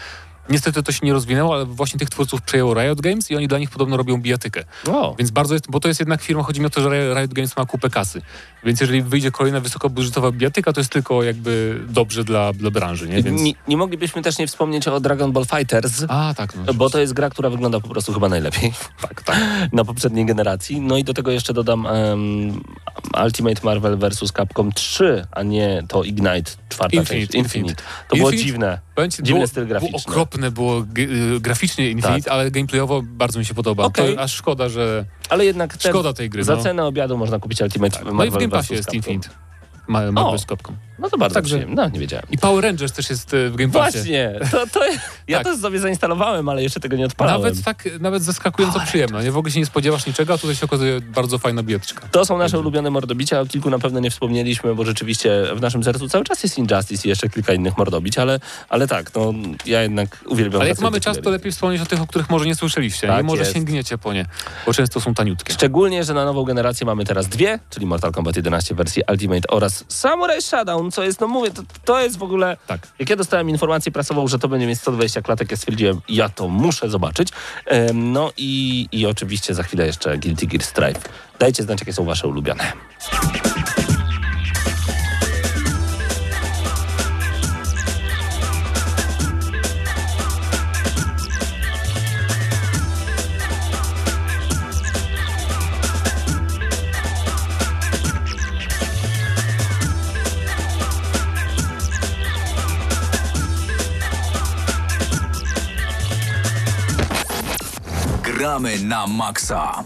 [0.50, 3.58] Niestety to się nie rozwinęło, ale właśnie tych twórców przejęło Riot Games i oni dla
[3.58, 4.64] nich podobno robią bijatykę.
[4.88, 7.34] O, Więc bardzo jest, bo to jest jednak firma, chodzi mi o to, że Riot
[7.34, 8.22] Games ma kupę kasy.
[8.64, 13.22] Więc jeżeli wyjdzie kolejna wysokobudżetowa bijatyka, to jest tylko jakby dobrze dla, dla branży, nie?
[13.22, 13.42] Więc...
[13.42, 16.04] nie, nie moglibyśmy też nie wspomnieć o Dragon Ball Fighters.
[16.08, 16.54] A, tak.
[16.66, 18.72] No, Bo to jest gra, która wygląda po prostu chyba najlepiej.
[19.00, 19.38] Tak, tak.
[19.72, 20.80] Na poprzedniej generacji.
[20.80, 22.60] No i do tego jeszcze dodam em,
[23.24, 24.32] Ultimate Marvel vs.
[24.36, 27.34] Capcom 3, a nie to Ignite, czwarta Infinite, część.
[27.34, 27.82] Infinite.
[28.08, 28.78] To było Infinite- dziwne.
[29.22, 29.98] Dziwny styl graficzny.
[29.98, 30.39] okropne, było
[30.92, 31.02] g-
[31.36, 33.84] y, graficznie Infinite, ale gameplayowo bardzo mi się podoba.
[33.84, 34.14] Okej.
[34.14, 35.04] To aż szkoda, że...
[35.28, 36.62] Ale jednak Szkoda tej gry, za no.
[36.62, 38.12] cenę obiadu można kupić Ultimate Tak.
[38.14, 38.52] No i w Game vs.
[38.52, 38.96] Passie jest Capcom.
[38.96, 39.28] Infinite.
[39.88, 40.76] Ma, Marvel z Capcom.
[41.00, 41.74] No to bardzo Także- przyjemnie.
[41.76, 42.26] No, nie wiedziałem.
[42.30, 43.98] I Power Rangers też jest e, w Game Passie.
[43.98, 44.80] Właśnie, to, to
[45.28, 45.46] ja Tak.
[45.46, 47.42] to sobie zainstalowałem, ale jeszcze tego nie odpalałem.
[47.42, 49.24] Nawet tak, nawet zaskakująco przyjemne.
[49.24, 52.08] Nie w ogóle się nie spodziewasz niczego, a tutaj się okazuje bardzo fajna bietyczka.
[52.10, 55.84] To są nasze ulubione mordobicia, o kilku na pewno nie wspomnieliśmy, bo rzeczywiście w naszym
[55.84, 59.32] sercu cały czas jest Injustice i jeszcze kilka innych mordobić, ale, ale tak, no
[59.66, 62.46] ja jednak uwielbiam Ale jak mamy czas, to lepiej wspomnieć o tych, o których może
[62.46, 63.06] nie słyszeliście.
[63.06, 63.52] Tak nie może jest.
[63.54, 64.26] sięgniecie po nie,
[64.66, 65.52] bo często są taniutkie.
[65.52, 69.48] Szczególnie, że na nową generację mamy teraz dwie, czyli Mortal Kombat 11 w wersji Ultimate
[69.48, 70.42] oraz Samurai
[70.90, 72.56] Co jest, no mówię, to, to jest w ogóle...
[72.66, 72.88] Tak.
[72.98, 76.48] Jak ja dostałem informację prasową, że to będzie mieć 120 klatek, ja stwierdziłem, ja to
[76.48, 77.28] muszę zobaczyć.
[77.66, 81.00] Em, no i, i oczywiście za chwilę jeszcze Guilty Gear Strive.
[81.38, 82.72] Dajcie znać, jakie są wasze ulubione.
[108.60, 109.84] Gramy na maksa.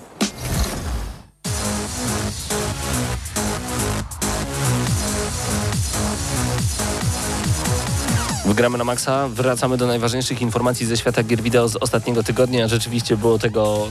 [8.46, 12.68] Wygramy na maksa, wracamy do najważniejszych informacji ze świata gier wideo z ostatniego tygodnia.
[12.68, 13.88] Rzeczywiście było tego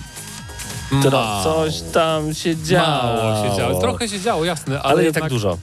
[0.91, 1.43] Mało.
[1.43, 3.03] coś tam się działo.
[3.03, 3.81] Mało się działo.
[3.81, 5.57] Trochę się działo, jasne, ale, ale nie jednak, tak dużo.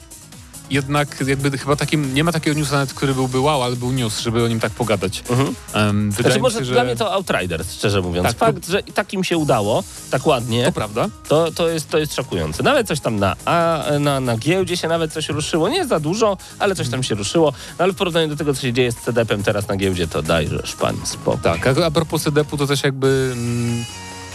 [0.71, 4.21] Jednak jakby chyba takim, nie ma takiego newsa nawet, który byłby wow, ale był news,
[4.21, 5.23] żeby o nim tak pogadać.
[5.31, 5.55] Mhm.
[5.75, 8.29] Um, wydaje Znaczy mi może się, że dla mnie to Outriders, szczerze mówiąc.
[8.29, 11.09] Tak, to- Fakt, że i takim się udało, tak ładnie, to prawda.
[11.29, 12.63] to, to, jest, to jest szokujące.
[12.63, 15.69] Nawet coś tam na, a, na, na giełdzie się nawet coś ruszyło.
[15.69, 17.53] Nie za dużo, ale coś tam się ruszyło.
[17.79, 20.23] No, ale w porównaniu do tego, co się dzieje z CDP-em teraz na giełdzie, to
[20.23, 21.43] dajżesz pan spokój.
[21.43, 23.79] Tak, a, a propos CDP-u to też jakby, mm,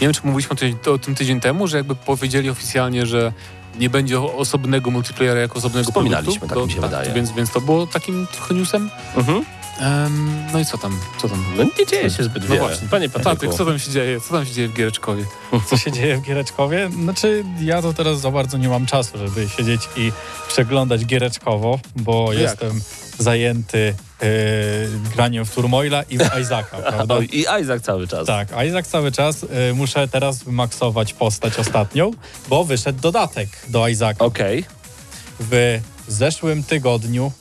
[0.00, 3.32] wiem czy mówiliśmy o, tydzień, o tym tydzień temu, że jakby powiedzieli oficjalnie, że
[3.78, 6.60] nie będzie osobnego multiplayera jako osobnego Wspominaliśmy, produktu.
[6.60, 7.12] tak mi się wydaje.
[7.12, 8.90] Więc, więc to było takim trochę newsem.
[9.16, 9.44] Mhm.
[9.80, 10.98] Em, no i co tam?
[11.22, 11.44] Co tam?
[11.56, 12.60] No nie dzieje się zbyt No wiele.
[12.68, 12.88] właśnie.
[12.88, 13.30] Panie Patryku.
[13.30, 14.20] Patryk, co tam się dzieje?
[14.20, 15.24] Co tam się dzieje w Giereczkowie?
[15.70, 16.90] Co się dzieje w Giereczkowie?
[17.02, 20.12] Znaczy, ja to teraz za bardzo nie mam czasu, żeby siedzieć i
[20.48, 22.42] przeglądać Giereczkowo, bo jak?
[22.42, 22.80] jestem
[23.18, 23.94] zajęty
[25.14, 27.18] graniem w Turmoila i w Isaaca, prawda?
[27.32, 28.26] I Isaac cały czas.
[28.26, 32.10] Tak, Isaac cały czas y, muszę teraz wymaksować postać ostatnią,
[32.48, 34.64] bo wyszedł dodatek do Isaaca Okej.
[35.40, 37.32] w zeszłym tygodniu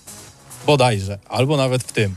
[0.66, 2.16] bodajże, albo nawet w tym.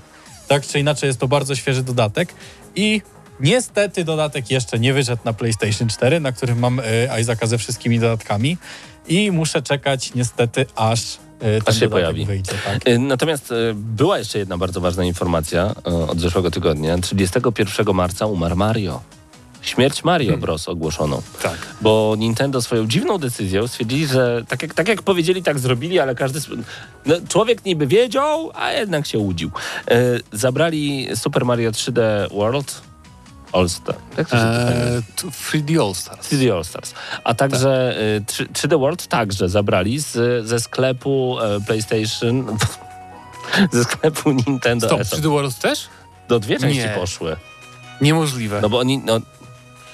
[0.49, 2.35] Tak czy inaczej jest to bardzo świeży dodatek
[2.77, 3.03] i
[3.41, 6.85] niestety dodatek jeszcze nie wyszedł na PlayStation 4, na którym mam y,
[7.21, 8.57] Isaaca ze wszystkimi dodatkami
[9.09, 12.25] i muszę czekać niestety aż ten Aż się pojawi.
[12.27, 12.53] wyjdzie.
[12.65, 12.89] Tak.
[12.89, 15.75] Y, Natomiast y, była jeszcze jedna bardzo ważna informacja
[16.09, 16.99] od zeszłego tygodnia.
[16.99, 19.01] 31 marca umarł Mario.
[19.63, 20.41] Śmierć Mario Hmm.
[20.41, 20.69] Bros.
[20.69, 21.23] ogłoszono.
[21.43, 21.57] Tak.
[21.81, 26.15] Bo Nintendo swoją dziwną decyzją stwierdzili, że tak jak, tak jak powiedzieli, tak zrobili, ale
[26.15, 26.41] każdy...
[27.07, 29.51] No, człowiek niby wiedział, a jednak się łudził.
[30.33, 32.01] Zabrali Super Mario 3D
[32.35, 32.81] World
[33.53, 33.95] All Star.
[34.17, 36.29] Jak to się to Eee, to 3D All Stars.
[36.33, 36.95] 3D All Stars.
[37.25, 42.57] A także y, 3, 3D World także zabrali z, ze sklepu e, PlayStation...
[43.73, 45.19] ze sklepu Nintendo Stop, eShop.
[45.21, 45.89] 3D World też?
[46.29, 46.89] Do dwie części Nie.
[46.89, 47.37] poszły.
[48.01, 48.61] Niemożliwe.
[48.61, 48.99] No bo oni...
[48.99, 49.21] No,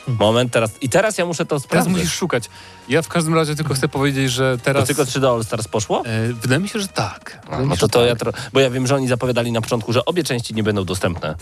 [0.07, 0.71] moment, teraz...
[0.81, 1.93] I teraz ja muszę to Teraz sprawdzić.
[1.97, 2.45] musisz szukać.
[2.89, 4.87] Ja w każdym razie tylko chcę powiedzieć, że To teraz...
[4.87, 6.03] tylko 3D All Stars poszło?
[6.07, 7.41] E, wydaje mi się, że tak.
[7.61, 8.27] Mi No to, to tak.
[8.27, 8.33] ja.
[8.53, 11.35] Bo ja wiem, że oni zapowiadali na początku, że obie części nie będą dostępne.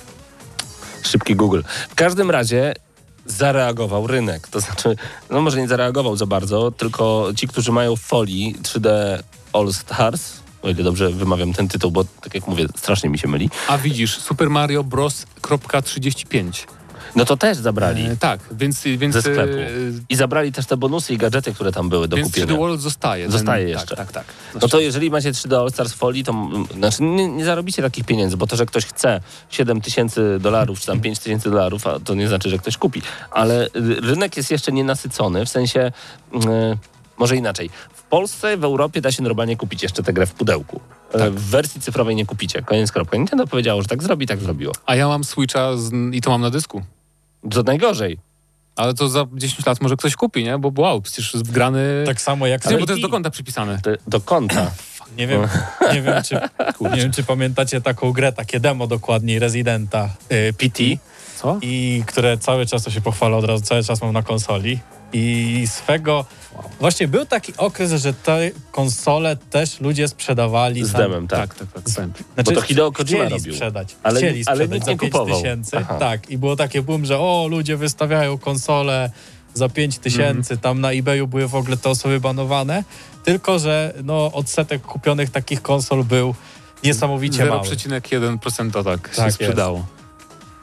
[1.03, 1.61] Szybki Google.
[1.89, 2.75] W każdym razie
[3.27, 4.49] zareagował rynek.
[4.49, 4.97] To znaczy,
[5.31, 8.89] no może nie zareagował za bardzo, tylko ci, którzy mają folii 3D
[9.53, 10.33] All Stars,
[10.63, 13.79] o ile dobrze wymawiam ten tytuł, bo tak jak mówię, strasznie mi się myli, A
[13.79, 15.27] widzisz, Super Mario Bros.
[15.43, 16.67] .35.
[17.17, 18.07] no to też zabrali.
[18.07, 18.83] E, tak, więc...
[18.85, 19.53] więc Ze sklepu.
[19.59, 19.67] e,
[20.09, 22.47] I zabrali też te bonusy i gadżety, które tam były do więc kupienia.
[22.47, 23.31] 3D World zostaje.
[23.31, 23.97] Zostaje Ten- jeszcze.
[23.97, 24.35] Tak, tak, tak.
[24.63, 28.37] No to jeżeli macie 3D All Stars folii, to znaczy nie, nie zarobicie takich pieniędzy,
[28.37, 32.29] bo to, że ktoś chce 7 tysięcy dolarów, czy tam 5 tysięcy dolarów, to nie
[32.29, 33.03] znaczy, że ktoś kupi.
[33.31, 35.93] Ale y, rynek jest jeszcze nienasycony, w sensie,
[36.35, 36.39] y,
[37.19, 37.71] może inaczej.
[37.95, 40.81] W Polsce, w Europie da się normalnie kupić jeszcze tę grę w pudełku.
[41.15, 41.33] Y, Tak.
[41.33, 42.63] W wersji cyfrowej nie kupicie.
[42.63, 43.17] Koniec kropka.
[43.17, 44.73] Nintendo powiedziało, że tak zrobi, tak zrobiło.
[44.87, 46.83] A ja mam Switcha z, i to mam na dysku.
[47.51, 48.19] To najgorzej.
[48.77, 50.59] Ale to za 10 lat może ktoś kupi, nie?
[50.59, 52.05] Bo wow, przecież wgrany...
[52.07, 53.79] Tak samo jak Nie, bo to jest do konta przypisane.
[53.83, 54.71] To, do konta.
[55.19, 55.49] Nie wiem,
[55.93, 56.41] nie, wiem, czy,
[56.81, 60.83] nie wiem, czy pamiętacie taką grę, takie demo dokładniej Residenta y, PT,
[61.37, 61.59] Co?
[61.63, 64.79] i które cały czas to się pochwala od razu, cały czas mam na konsoli.
[65.13, 66.25] I swego.
[66.81, 70.85] Właśnie był taki okres, że te konsole też ludzie sprzedawali.
[70.85, 71.55] Z demem, tak.
[71.55, 71.95] Tak, tak, tak.
[71.97, 72.25] pamiętam.
[72.45, 73.53] Bo to Hideo Kojima chcieli robił.
[73.55, 73.97] sprzedać.
[74.03, 75.37] Ale- chcieli ale sprzedać nikt za nie 5 kupował.
[75.37, 75.77] tysięcy.
[75.77, 75.99] Aha.
[75.99, 79.11] Tak, i było takie boom, że o, ludzie wystawiają konsole
[79.55, 82.85] za 5 tysięcy, tam na eBayu były w ogóle te osoby banowane,
[83.25, 86.35] tylko że no, odsetek kupionych takich konsol był
[86.85, 87.69] niesamowicie mały.
[87.69, 89.35] 0,1% tak, Tak się jest.
[89.37, 89.87] sprzedało.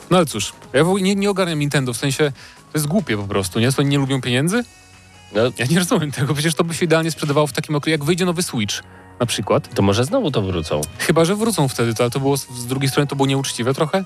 [0.09, 2.31] No ale cóż, ja w ogóle nie, nie ogarniam Nintendo, w sensie
[2.71, 3.71] to jest głupie po prostu, nie?
[3.71, 4.63] Co oni nie lubią pieniędzy?
[5.35, 8.03] No, Ja nie rozumiem tego, przecież to by się idealnie sprzedawało w takim okresie, jak
[8.03, 8.83] wyjdzie nowy Switch
[9.19, 9.75] na przykład.
[9.75, 10.81] to może znowu to wrócą.
[10.97, 13.73] Chyba, że wrócą wtedy, to, ale to było z, z drugiej strony to było nieuczciwe
[13.73, 14.03] trochę.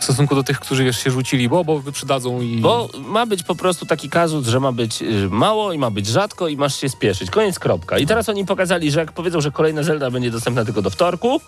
[0.00, 2.56] W stosunku do tych, którzy wiesz, się rzucili, bo, bo wyprzedadzą i...
[2.60, 6.06] Bo ma być po prostu taki kazus, że ma być y, mało i ma być
[6.06, 7.30] rzadko i masz się spieszyć.
[7.30, 7.98] Koniec, kropka.
[7.98, 11.40] I teraz oni pokazali, że jak powiedzą, że kolejna Zelda będzie dostępna tylko do wtorku,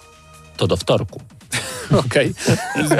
[0.57, 1.21] to do wtorku.
[2.07, 2.35] Okej.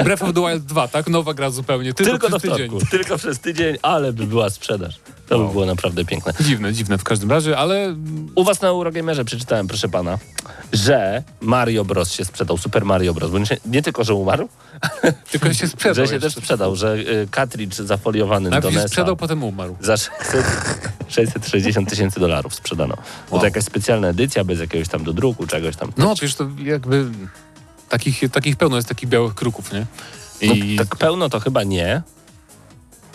[0.03, 1.07] Breath of the Wild 2, tak?
[1.07, 2.71] Nowa gra zupełnie, tylko, Tylko do przez tydzień.
[2.91, 4.95] Tylko przez tydzień, ale by była sprzedaż.
[5.27, 5.51] To by Wow.
[5.51, 6.33] było naprawdę piękne.
[6.41, 7.95] Dziwne, dziwne w każdym razie, ale
[8.35, 10.17] U was na Eurogamerze przeczytałem, proszę pana,
[10.73, 12.11] że Mario Bros.
[12.11, 13.31] się sprzedał, Super Mario Bros.
[13.31, 14.49] Bo nie, nie tylko, że umarł,
[15.31, 16.29] tylko się sprzedał że się jeszcze.
[16.29, 19.75] też sprzedał, że y, cartridge zafoliowany do Najpierw się NES-a sprzedał, potem umarł.
[19.81, 20.45] za 600,
[21.07, 22.95] 660 tysięcy dolarów sprzedano.
[22.95, 23.39] Bo Wow.
[23.39, 25.91] to jakaś specjalna edycja, bez jakiegoś tam dodruku, czegoś tam.
[25.97, 27.05] No, przecież to jakby
[27.89, 29.85] takich, takich pełno jest takich białych kruków, nie?
[30.41, 32.01] I No, tak pełno to chyba nie.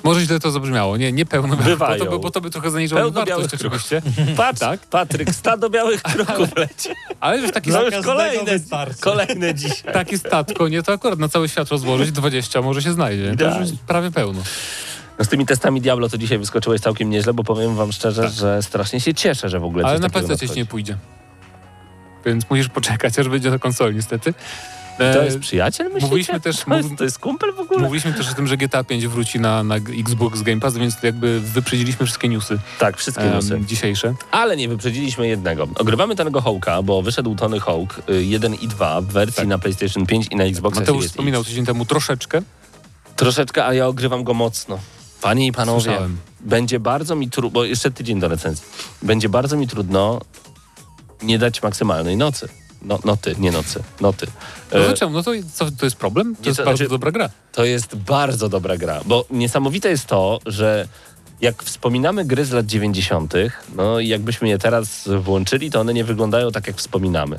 [0.04, 0.96] może źle to zabrzmiało.
[0.96, 2.04] Nie, nie pełno, bo Bywają.
[2.04, 4.02] to, by, bo to by trochę zaniżało Pełno wartość białych oczywiście.
[4.36, 4.80] Patrz, Tak?
[4.80, 6.88] Patryk, stado białych kruków leci.
[7.20, 8.52] Ale już taki, No już kolejne,
[9.00, 9.92] kolejne dzisiaj.
[9.94, 10.82] takie statko, nie?
[10.82, 13.36] To akurat na cały świat rozłożyć 20 może się znajdzie.
[13.38, 14.42] To już prawie pełno.
[15.18, 18.62] No z tymi testami Diablo to dzisiaj wyskoczyłeś całkiem nieźle, bo powiem wam szczerze, że
[18.62, 20.96] strasznie się cieszę, że w ogóle Ale na PC nie pójdzie.
[22.26, 24.34] Więc musisz poczekać, aż będzie na konsoli niestety.
[24.98, 26.06] E, To jest przyjaciel, myślicie?
[26.06, 27.80] mówiliśmy też- To jest, to jest kumpel w ogóle?
[27.80, 31.40] Mówiliśmy też o tym, że GTA 5 wróci na, na Xbox Game Pass, więc jakby
[31.40, 33.54] wyprzedziliśmy wszystkie newsy Tak, wszystkie newsy.
[33.54, 34.14] em, dzisiejsze.
[34.30, 35.68] Ale nie wyprzedziliśmy jednego.
[35.78, 39.46] Ogrywamy Tonego Hawka, bo wyszedł Tony Hawk y, 1 i 2 w wersji Tak.
[39.46, 41.50] na PlayStation 5 i na Xbox Mateusz Series wspominał X.
[41.50, 42.42] tydzień temu troszeczkę.
[43.16, 44.78] Troszeczkę, a ja ogrywam go mocno.
[45.22, 46.16] Panie i panowie, Słyszałem.
[46.40, 48.64] będzie bardzo mi trudno, bo jeszcze tydzień do recenzji,
[49.02, 50.20] będzie bardzo mi trudno
[51.22, 52.48] nie dać maksymalnej nocy.
[52.82, 54.26] No, noty, nie nocy, noty.
[54.72, 55.10] No E, dlaczego?
[55.12, 56.36] No to, co, to jest problem?
[56.36, 57.30] To Nie, jest to bardzo znaczy- dobra gra.
[57.52, 60.88] To jest bardzo dobra gra, bo niesamowite jest to, że
[61.43, 63.34] jak wspominamy gry z lat 90.,
[63.76, 67.38] no i jakbyśmy je teraz włączyli, to one nie wyglądają tak, jak wspominamy.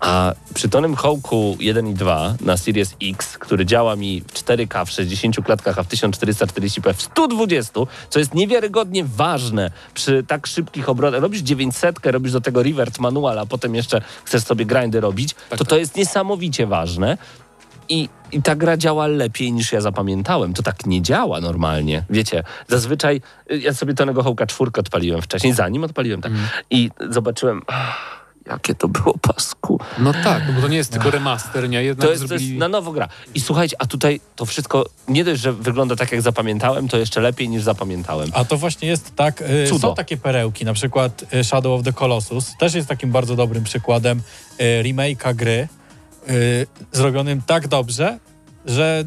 [0.00, 4.86] A przy Tonym Hawku 1 i 2 na Series X, który działa mi w 4K
[4.86, 7.80] w 60 klatkach, a w 1440p w 120,
[8.10, 11.22] co jest niewiarygodnie ważne przy tak szybkich obrotach.
[11.22, 15.56] Robisz 900, robisz do tego reverse manual, a potem jeszcze chcesz sobie grindy robić, to
[15.56, 15.68] tak.
[15.68, 17.18] to jest niesamowicie ważne.
[17.88, 20.52] I, I ta gra działa lepiej niż ja zapamiętałem.
[20.54, 22.04] To tak nie działa normalnie.
[22.10, 23.20] Wiecie, zazwyczaj
[23.52, 26.32] y, ja sobie Tonego Hołka czwórkę odpaliłem wcześniej, zanim odpaliłem tak.
[26.32, 26.44] Mm.
[26.70, 27.62] I zobaczyłem,
[28.46, 29.80] jakie to było pasku.
[29.98, 31.84] No tak, bo to nie jest tylko remaster, nie?
[31.84, 32.48] Jednak To jest, to zrobili...
[32.48, 33.08] jest na nowo gra.
[33.34, 37.20] I słuchajcie, a tutaj to wszystko nie dość, że wygląda tak, jak zapamiętałem, to jeszcze
[37.20, 38.30] lepiej niż zapamiętałem.
[38.34, 39.88] A to właśnie jest tak, y, Cudo.
[39.88, 43.64] są takie perełki, na przykład y, Shadow of the Colossus, też jest takim bardzo dobrym
[43.64, 44.18] przykładem
[44.60, 45.68] y, remake'a gry,
[46.30, 48.18] y, zrobionym tak dobrze,
[48.66, 49.04] że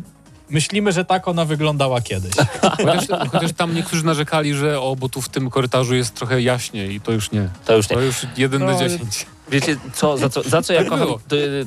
[0.49, 2.31] myślimy, że tak ona wyglądała kiedyś.
[2.77, 6.93] Chociaż, chociaż tam niektórzy narzekali, że o, bo tu w tym korytarzu jest trochę jaśniej
[6.95, 7.49] i to już nie.
[7.65, 7.95] To już nie.
[7.95, 9.25] To już jeden No, na ale- dziesięć.
[9.51, 11.07] Wiecie, co, za, co, za co ja Tak kocham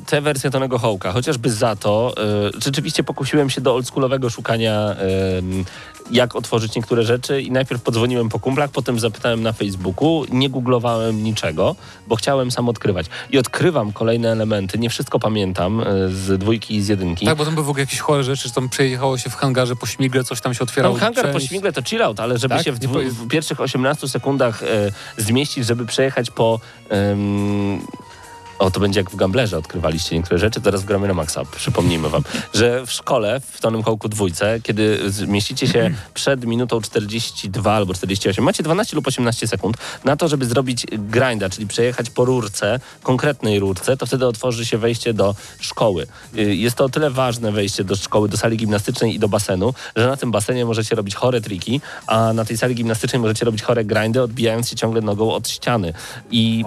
[0.06, 1.12] te wersje Tonego Hołka?
[1.12, 2.14] Chociażby za to,
[2.58, 8.28] y, rzeczywiście pokusiłem się do oldschoolowego szukania, y, jak otworzyć niektóre rzeczy i najpierw podzwoniłem
[8.28, 11.76] po kumplach, potem zapytałem na Facebooku, nie googlowałem niczego,
[12.08, 13.06] bo chciałem sam odkrywać.
[13.30, 15.84] I odkrywam kolejne elementy, nie wszystko pamiętam y,
[16.14, 17.26] z dwójki i z jedynki.
[17.26, 19.76] Tak, bo tam były w ogóle jakieś chore rzeczy, że tam przejechało się w hangarze
[19.76, 20.96] po śmigle, coś tam się otwierało.
[20.96, 21.48] hangar po część.
[21.48, 22.64] śmigle to chill out, ale żeby Tak?
[22.64, 24.66] się w, dwu, w pierwszych 18 sekundach e,
[25.16, 26.60] zmieścić, żeby przejechać po...
[28.60, 31.42] o, to będzie jak w Gamblerze odkrywaliście niektóre rzeczy, teraz gramy na maksa.
[31.56, 32.22] Przypomnijmy wam,
[32.54, 38.44] że w szkole, w Tonym Hołku dwójce, kiedy zmieścicie się przed minutą 42 albo 48,
[38.44, 43.58] macie 12 lub 18 sekund na to, żeby zrobić grinda, czyli przejechać po rurce, konkretnej
[43.58, 46.06] rurce, to wtedy otworzy się wejście do szkoły.
[46.38, 49.74] Y, Jest to o tyle ważne wejście do szkoły, do sali gimnastycznej i do basenu,
[49.96, 53.62] że na tym basenie możecie robić chore triki, a na tej sali gimnastycznej możecie robić
[53.62, 55.92] chore grindy, odbijając się ciągle nogą od ściany.
[56.30, 56.64] I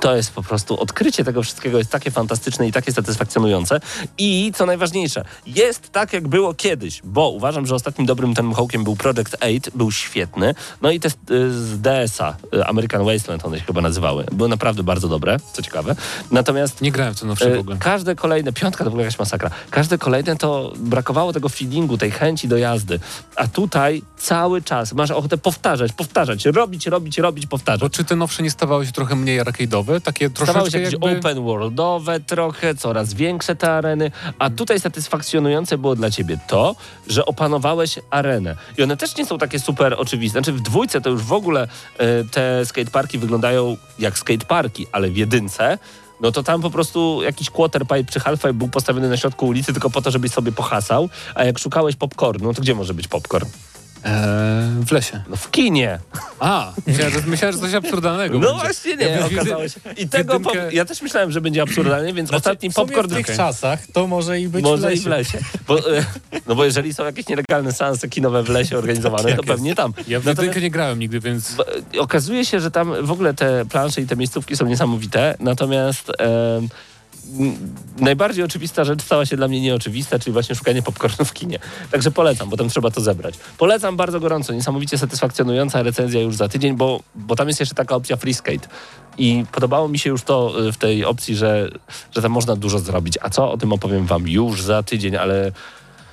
[0.00, 3.80] to jest po prostu odkrycie tego wszystkiego jest takie fantastyczne i takie satysfakcjonujące.
[4.18, 8.84] I co najważniejsze, jest tak, jak było kiedyś, bo uważam, że ostatnim dobrym tym hołkiem
[8.84, 10.54] był Project 8, był świetny.
[10.82, 14.82] No i te y, z DS-a, y, American Wasteland one się chyba nazywały, były naprawdę
[14.82, 15.96] bardzo dobre, co ciekawe.
[16.30, 17.76] Natomiast Nie grałem w to nowsze w E, ogóle.
[17.76, 19.50] Każde kolejne, piątka to była jakaś masakra.
[19.70, 23.00] Każde kolejne to brakowało tego feelingu, tej chęci do jazdy.
[23.36, 27.80] A tutaj cały czas masz ochotę powtarzać, powtarzać, robić, robić, robić, powtarzać.
[27.80, 30.00] Bo czy te nowsze nie stawały się trochę mniej arcade'owe?
[30.00, 31.19] Takie Stawały troszeczkę się jakby...
[31.20, 36.76] open worldowe trochę, coraz większe te areny, a tutaj satysfakcjonujące było dla ciebie to,
[37.08, 38.56] że opanowałeś arenę.
[38.78, 40.32] I one też nie są takie super oczywiste.
[40.32, 41.68] Znaczy w dwójce to już w ogóle
[41.98, 45.78] e, te skateparki wyglądają jak skateparki, ale w jedynce
[46.20, 49.90] no to tam po prostu jakiś quarterpipe czy halfpipe był postawiony na środku ulicy tylko
[49.90, 53.48] po to, żebyś sobie pohasał, a jak szukałeś popcornu, to gdzie może być popcorn?
[54.04, 55.22] Eee, w lesie.
[55.28, 55.98] No w kinie.
[56.40, 58.60] A, myślałem, że, myślałem, że coś absurdalnego No będzie.
[58.64, 59.80] właśnie nie, Ja w okazało się.
[59.96, 63.08] I tego jedynkę- pop- ja też myślałem, że będzie absurdalnie, więc ostatni w sumie popcorn
[63.10, 63.36] w tych Okej.
[63.36, 65.02] czasach to może i być może w i lesie.
[65.02, 65.38] w lesie.
[65.66, 66.04] Bo, e,
[66.46, 69.92] no bo jeżeli są jakieś nielegalne seanse kinowe w lesie organizowane, Tak to pewnie tam.
[70.08, 71.56] Ja w jedynkę nie grałem nigdy, więc
[71.94, 76.12] e, Okazuje się, że tam w ogóle te plansze i te miejscówki są niesamowite, natomiast
[77.98, 81.58] najbardziej oczywista rzecz stała się dla mnie nieoczywista, czyli właśnie szukanie popcornu w kinie.
[81.90, 83.34] Także polecam, bo tam trzeba to zebrać.
[83.58, 87.94] Polecam bardzo gorąco, niesamowicie satysfakcjonująca recenzja już za tydzień, bo, bo tam jest jeszcze taka
[87.94, 88.68] opcja free skate.
[89.18, 91.70] I podobało mi się już to y, w tej opcji, że,
[92.14, 93.18] że tam można dużo zrobić.
[93.22, 93.52] A co?
[93.52, 95.52] O tym opowiem wam już za tydzień, ale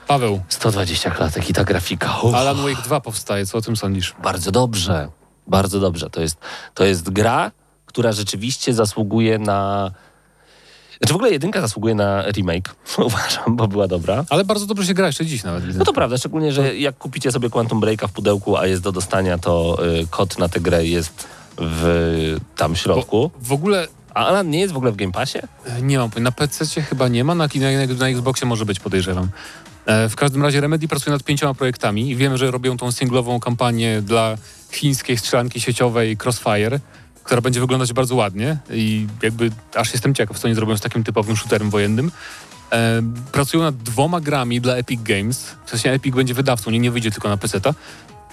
[0.08, 2.20] Paweł, 120 klatek i ta grafika.
[2.22, 2.36] Uff.
[2.36, 4.16] Alan Wake 2 powstaje, co o tym sądzisz?
[4.24, 5.10] Bardzo dobrze.
[5.48, 6.10] Bardzo dobrze.
[6.10, 6.38] To jest,
[6.74, 7.52] to jest gra,
[7.86, 9.92] która rzeczywiście zasługuje na.
[11.00, 12.76] Znaczy w ogóle jedynka zasługuje na remake,
[13.06, 14.26] uważam, bo była dobra.
[14.30, 15.76] Ale bardzo dobrze się gra jeszcze dziś nawet.
[15.76, 18.92] No to prawda, szczególnie, że jak kupicie sobie Quantum Breaka w pudełku, a jest do
[18.92, 21.28] dostania, to y, kod na tę grę jest
[21.58, 23.32] w tam środku.
[23.42, 25.40] W ogóle A Alan nie jest w ogóle w Game Passie?
[25.66, 29.30] e, nie mam, na PC chyba nie ma, na, na, na Xboxie może być, podejrzewam.
[29.86, 33.40] E, W każdym razie Remedy pracuje nad pięcioma projektami i wiem, że robią tą singlową
[33.40, 34.36] kampanię dla
[34.72, 36.80] chińskiej strzelanki sieciowej Crossfire,
[37.28, 41.04] która będzie wyglądać bardzo ładnie i jakby aż jestem ciekaw, co oni zrobią z takim
[41.04, 42.12] typowym shooterem wojennym.
[42.72, 43.02] E,
[43.32, 47.12] pracują nad dwoma grami dla Epic Games, w sensie Epic będzie wydawcą, nie, nie wyjdzie
[47.12, 47.74] tylko na PC-ta.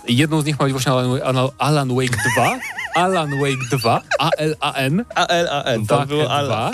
[0.09, 2.59] Jedną z nich ma być właśnie Alan, Alan, Alan Wake 2,
[3.05, 6.71] Alan Wake 2, A-L-A-N, A-L-A-N, Wakę 2.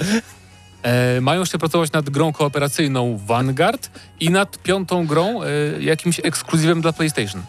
[0.82, 3.90] E, mają jeszcze pracować nad grą kooperacyjną Vanguard
[4.20, 5.46] i nad piątą grą, e,
[5.80, 7.42] jakimś ekskluzywem dla PlayStation.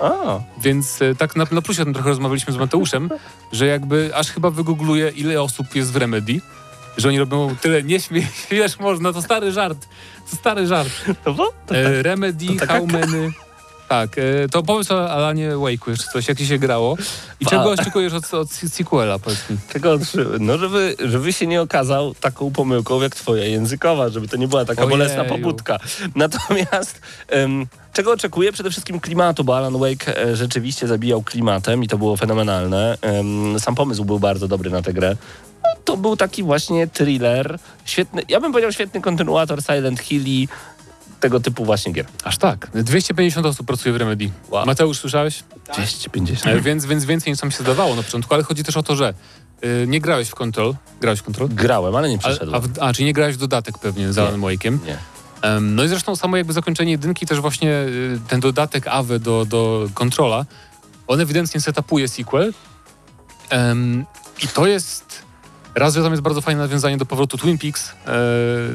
[0.00, 3.10] A, Więc e, tak na, na plusie o tym trochę rozmawialiśmy z Mateuszem,
[3.52, 6.40] że jakby aż chyba wygoogluję, ile osób jest w Remedy,
[6.96, 9.88] że oni robią tyle, nie śmiej, wiesz, można, to stary żart,
[10.30, 10.90] to stary żart.
[11.26, 11.52] no bo?
[11.66, 13.32] To E, Remedy, to taka How Many...
[13.88, 16.96] Tak, e, to powiedz o Alanie Wake'u jeszcze coś, jak ci się grało
[17.40, 19.58] i czego oczekujesz od, od sequela, powiedz mi.
[19.72, 20.38] Tego otrzymy.
[20.40, 24.64] No, żeby, żeby się nie okazał taką pomyłką jak twoja językowa, żeby to nie była
[24.64, 24.98] taka Ojeju.
[24.98, 25.78] bolesna pobudka.
[26.14, 28.52] Natomiast em, czego oczekuję?
[28.52, 32.98] Przede wszystkim klimatu, bo Alan Wake e, rzeczywiście zabijał klimatem i to było fenomenalne.
[33.58, 35.16] Sam pomysł był bardzo dobry na tę grę.
[35.64, 40.48] No, to był taki właśnie thriller, świetny, ja bym powiedział świetny kontynuator Silent Hill i
[41.20, 42.06] tego typu właśnie gier.
[42.24, 42.70] Aż tak.
[42.74, 44.30] 250 osób pracuje w Remedy.
[44.50, 44.66] Wow.
[44.66, 45.44] Mateusz, słyszałeś?
[45.74, 46.46] 250.
[46.56, 48.96] E, więc, więc więcej niż nam się zdawało na początku, ale chodzi też o to,
[48.96, 49.14] że
[49.64, 50.74] y, nie grałeś w Control.
[51.00, 51.48] Grałeś w Control?
[51.48, 52.54] Grałem, ale nie przeszedłem.
[52.54, 54.22] a, w, a, czyli nie grałeś w dodatek pewnie z Nie.
[54.22, 54.78] Alan Wake'em.
[54.86, 54.98] Nie.
[55.42, 59.44] Em, no i zresztą samo jakby zakończenie jedynki, też właśnie y, ten dodatek AWE do,
[59.44, 60.44] do Controla,
[61.06, 62.52] on ewidentnie setupuje sequel.
[63.50, 64.04] Em,
[64.44, 65.25] I to jest...
[65.76, 68.12] Raz, że tam jest bardzo fajne nawiązanie do powrotu Twin Peaks, e,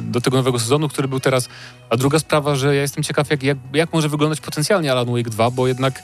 [0.02, 1.50] do tego nowego sezonu, który był teraz.
[1.90, 5.30] A druga sprawa, że ja jestem ciekaw, jak, jak, jak może wyglądać potencjalnie Alan Wake
[5.30, 6.04] 2, bo jednak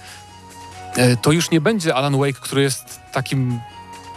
[0.95, 3.59] e, to już nie będzie Alan Wake, który jest takim,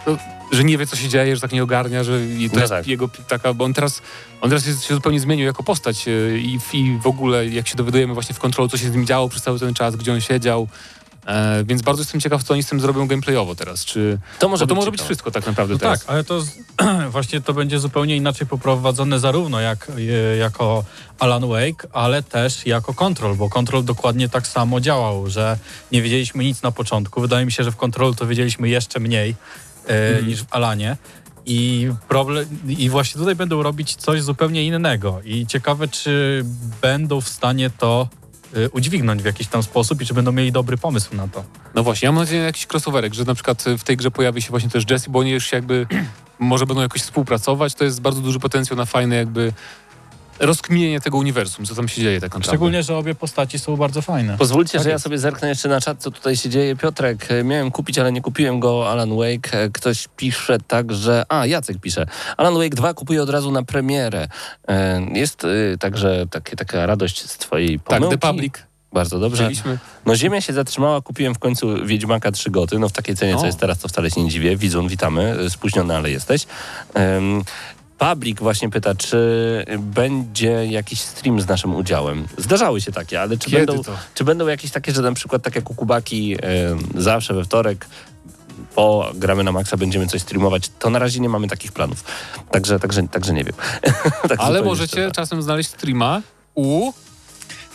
[0.07, 0.17] no,
[0.53, 2.73] że nie wie, co się dzieje, że tak nie ogarnia, że i to No jest
[2.73, 2.87] tak.
[2.87, 4.03] jego taka, bo on teraz,
[4.41, 7.77] on teraz się zupełnie zmienił jako postać e, i, w- i w ogóle, jak się
[7.77, 10.21] dowiadujemy właśnie w kontrolu, co się z nim działo przez cały ten czas, gdzie on
[10.21, 10.69] siedział.
[11.27, 13.85] E, więc bardzo jestem ciekaw, co oni z tym zrobią gameplayowo teraz.
[13.85, 16.01] Czy, To może to być może być wszystko tak naprawdę No teraz.
[16.01, 16.51] tak, ale to z,
[17.11, 19.89] właśnie to będzie zupełnie inaczej poprowadzone zarówno jak,
[20.33, 20.85] e, jako
[21.19, 25.59] Alan Wake, ale też jako Control, bo Control dokładnie tak samo działał, że
[25.93, 27.21] nie wiedzieliśmy nic na początku.
[27.21, 29.31] Wydaje mi się, że w Control to wiedzieliśmy jeszcze mniej
[29.89, 30.27] e, Mhm.
[30.29, 30.97] niż w Alanie.
[31.47, 35.21] I, problem, I właśnie tutaj będą robić coś zupełnie innego.
[35.25, 36.45] I ciekawe, czy
[36.83, 38.09] będą w stanie to
[38.73, 41.45] udźwignąć w jakiś tam sposób i czy będą mieli dobry pomysł na to.
[41.75, 44.43] No właśnie, ja mam nadzieję na jakiś crossoverek, że na przykład w tej grze pojawi
[44.43, 45.87] się właśnie też Jesse, bo oni już jakby
[46.39, 47.75] może będą jakoś współpracować.
[47.75, 49.53] To jest bardzo duży potencjał na fajne jakby
[50.41, 52.49] rozkminienie tego uniwersum, co tam się dzieje tak naprawdę.
[52.49, 54.37] Szczególnie, że obie postaci są bardzo fajne.
[54.39, 55.03] Pozwólcie, Tak że ja jest.
[55.05, 56.77] sobie zerknę jeszcze na czat, co tutaj się dzieje.
[56.77, 58.91] Piotrek, e, miałem kupić, ale nie kupiłem go.
[58.91, 59.53] Alan Wake.
[59.63, 61.25] E, Ktoś pisze także...
[61.29, 62.07] A, Jacek pisze.
[62.37, 64.29] Alan Wake 2 kupuję od razu na premierę.
[64.69, 65.47] E, Jest
[65.81, 68.19] także takie, taka radość z twojej Tak, pomyłki.
[68.19, 68.55] The Public.
[68.93, 69.51] Bardzo dobrze.
[70.07, 73.41] No Ziemia się zatrzymała, kupiłem w końcu Wiedźmaka 3 goty, no w takiej cenie, co
[73.43, 73.47] O.
[73.47, 74.57] jest teraz, to wcale się nie dziwię.
[74.57, 76.47] Wizun, witamy, spóźniony, ale jesteś.
[76.95, 77.43] Um,
[78.01, 82.27] Public właśnie pyta, czy będzie jakiś stream z naszym udziałem.
[82.39, 83.93] Zdarzały się takie, ale czy, Kiedy będą, to?
[84.15, 87.87] czy będą jakieś takie, że na przykład tak jak u Kubaki e, zawsze we wtorek
[88.75, 90.71] po gramy na maksa będziemy coś streamować.
[90.79, 92.05] To na razie nie mamy takich planów.
[92.51, 93.55] Także, także, także nie wiem.
[94.29, 96.23] tak Ale możecie czasem znaleźć streama
[96.55, 96.93] u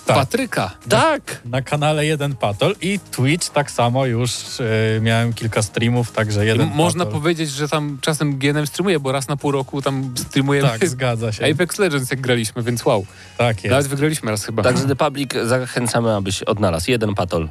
[0.06, 0.16] Tak.
[0.18, 0.72] Patryka.
[0.90, 1.42] Tak!
[1.46, 6.48] Na kanale Jeden Patol i Twitch tak samo już e, miałem kilka streamów, także I
[6.48, 7.20] jeden można Patol.
[7.22, 11.32] powiedzieć, że tam czasem GNM streamuje, bo raz na pół roku tam streamujemy Tak, zgadza
[11.32, 11.46] się.
[11.52, 13.06] Apex Legends jak graliśmy, więc wow.
[13.38, 13.72] Tak jest.
[13.72, 14.64] Nawet wygraliśmy raz chyba.
[14.64, 17.44] Także The Public zachęcamy, abyś odnalazł jeden patol.
[17.44, 17.48] y,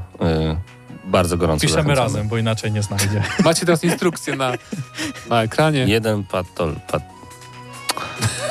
[1.05, 2.07] bardzo gorąco Piszemy zachęcamy.
[2.07, 3.22] razem, bo inaczej nie znajdzie.
[3.44, 4.52] Macie teraz instrukcję na,
[5.30, 5.84] na ekranie.
[5.88, 6.74] Jeden patol.
[6.92, 7.02] Pat...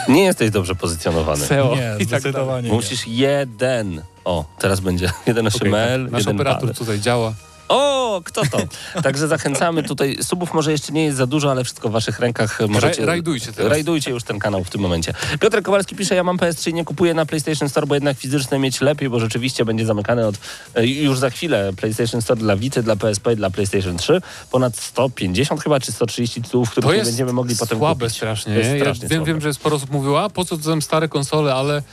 [0.10, 1.46] Nie jesteś dobrze pozycjonowany.
[1.46, 2.06] SEO Nie, i tak dalej.
[2.06, 2.76] zdecydowanie nie.
[2.76, 4.02] Musisz jeden.
[4.26, 6.12] O, teraz będzie jeden HTML, tak.
[6.12, 6.78] Nasz jeden operator pad.
[6.78, 7.34] tutaj działa.
[7.74, 8.58] O, kto to?
[9.04, 10.18] Także zachęcamy tutaj.
[10.22, 12.60] Subów może jeszcze nie jest za dużo, ale wszystko w waszych rękach.
[12.70, 13.72] Możecie, rajdujcie teraz.
[13.72, 15.14] Rajdujcie już ten kanał w tym momencie.
[15.40, 18.60] Piotr Kowalski pisze, ja mam PS3 i nie kupuję na PlayStation Store, bo jednak fizyczne
[18.60, 20.36] mieć lepiej, bo rzeczywiście będzie zamykany od
[20.76, 24.22] e, już za chwilę PlayStation Store dla Vity, dla PSP i dla PlayStation 3.
[24.52, 28.18] Ponad 150 chyba, czy 130 tytułów, To nie będziemy mogli potem słabe kupić.
[28.18, 28.54] strasznie.
[28.54, 28.80] To jest nie?
[28.80, 29.32] strasznie ja wiem, słabe.
[29.32, 31.84] wiem, że sporo osób mówiło, a po co to stare konsole, ale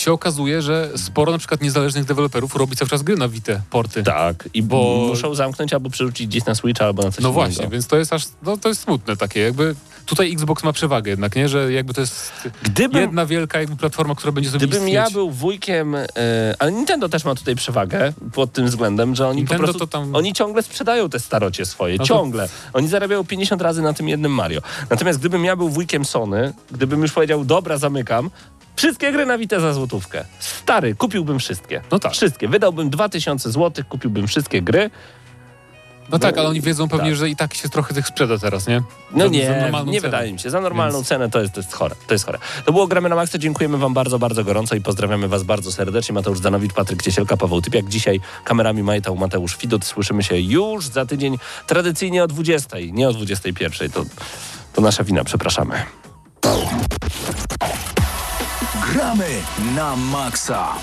[0.00, 4.02] się okazuje, że sporo na przykład niezależnych deweloperów robi cały czas gry na Vita, porty.
[4.02, 7.32] Tak, i Bo- muszą zamknąć albo przerzucić gdzieś na Switcha albo na coś No innego.
[7.46, 9.74] właśnie, więc to jest aż, no to jest smutne takie, jakby
[10.06, 12.32] tutaj Xbox ma przewagę jednak, nie, że jakby to jest
[12.62, 14.94] Gdybym, jedna wielka jakby platforma, która będzie sobie Gdybym istnieć.
[14.94, 16.06] ja był wujkiem, e,
[16.58, 19.98] ale Nintendo też ma tutaj przewagę pod tym względem, że oni Nintendo po prostu, to
[19.98, 22.48] tam- oni ciągle sprzedają te starocie swoje, No to- ciągle.
[22.72, 24.60] Oni zarabiają 50 razy na tym jednym Mario.
[24.90, 28.30] Natomiast gdybym ja był wujkiem Sony, gdybym już powiedział, dobra, zamykam,
[28.80, 30.24] wszystkie gry na Vita za złotówkę.
[30.38, 31.80] Stary, kupiłbym wszystkie.
[31.90, 32.12] No tak.
[32.12, 32.48] Wszystkie.
[32.48, 34.90] Wydałbym 2000 złotych, kupiłbym wszystkie gry.
[36.10, 37.16] No tak, ale oni wiedzą pewnie, tak.
[37.16, 38.82] że i tak się trochę tych sprzeda teraz, nie?
[39.12, 40.00] No Za- nie, za nie cenę.
[40.00, 40.50] wydaje mi się.
[40.50, 41.94] Za normalną Więc- cenę to jest, to jest chore.
[42.06, 42.38] To jest chore.
[42.64, 43.38] To było Gramy na Maxa.
[43.38, 46.12] Dziękujemy wam bardzo, bardzo gorąco i pozdrawiamy was bardzo serdecznie.
[46.12, 47.88] Mateusz Zanowicz, Patryk Ciesielka, Paweł Typiak.
[47.88, 49.84] Dzisiaj kamerami Majtał Mateusz Widut.
[49.84, 53.90] Słyszymy się już za tydzień, tradycyjnie o 20, nie o 21.
[53.90, 54.04] To,
[54.72, 55.82] to nasza wina, przepraszamy.
[58.80, 59.44] Gramy
[59.76, 60.80] na maksa.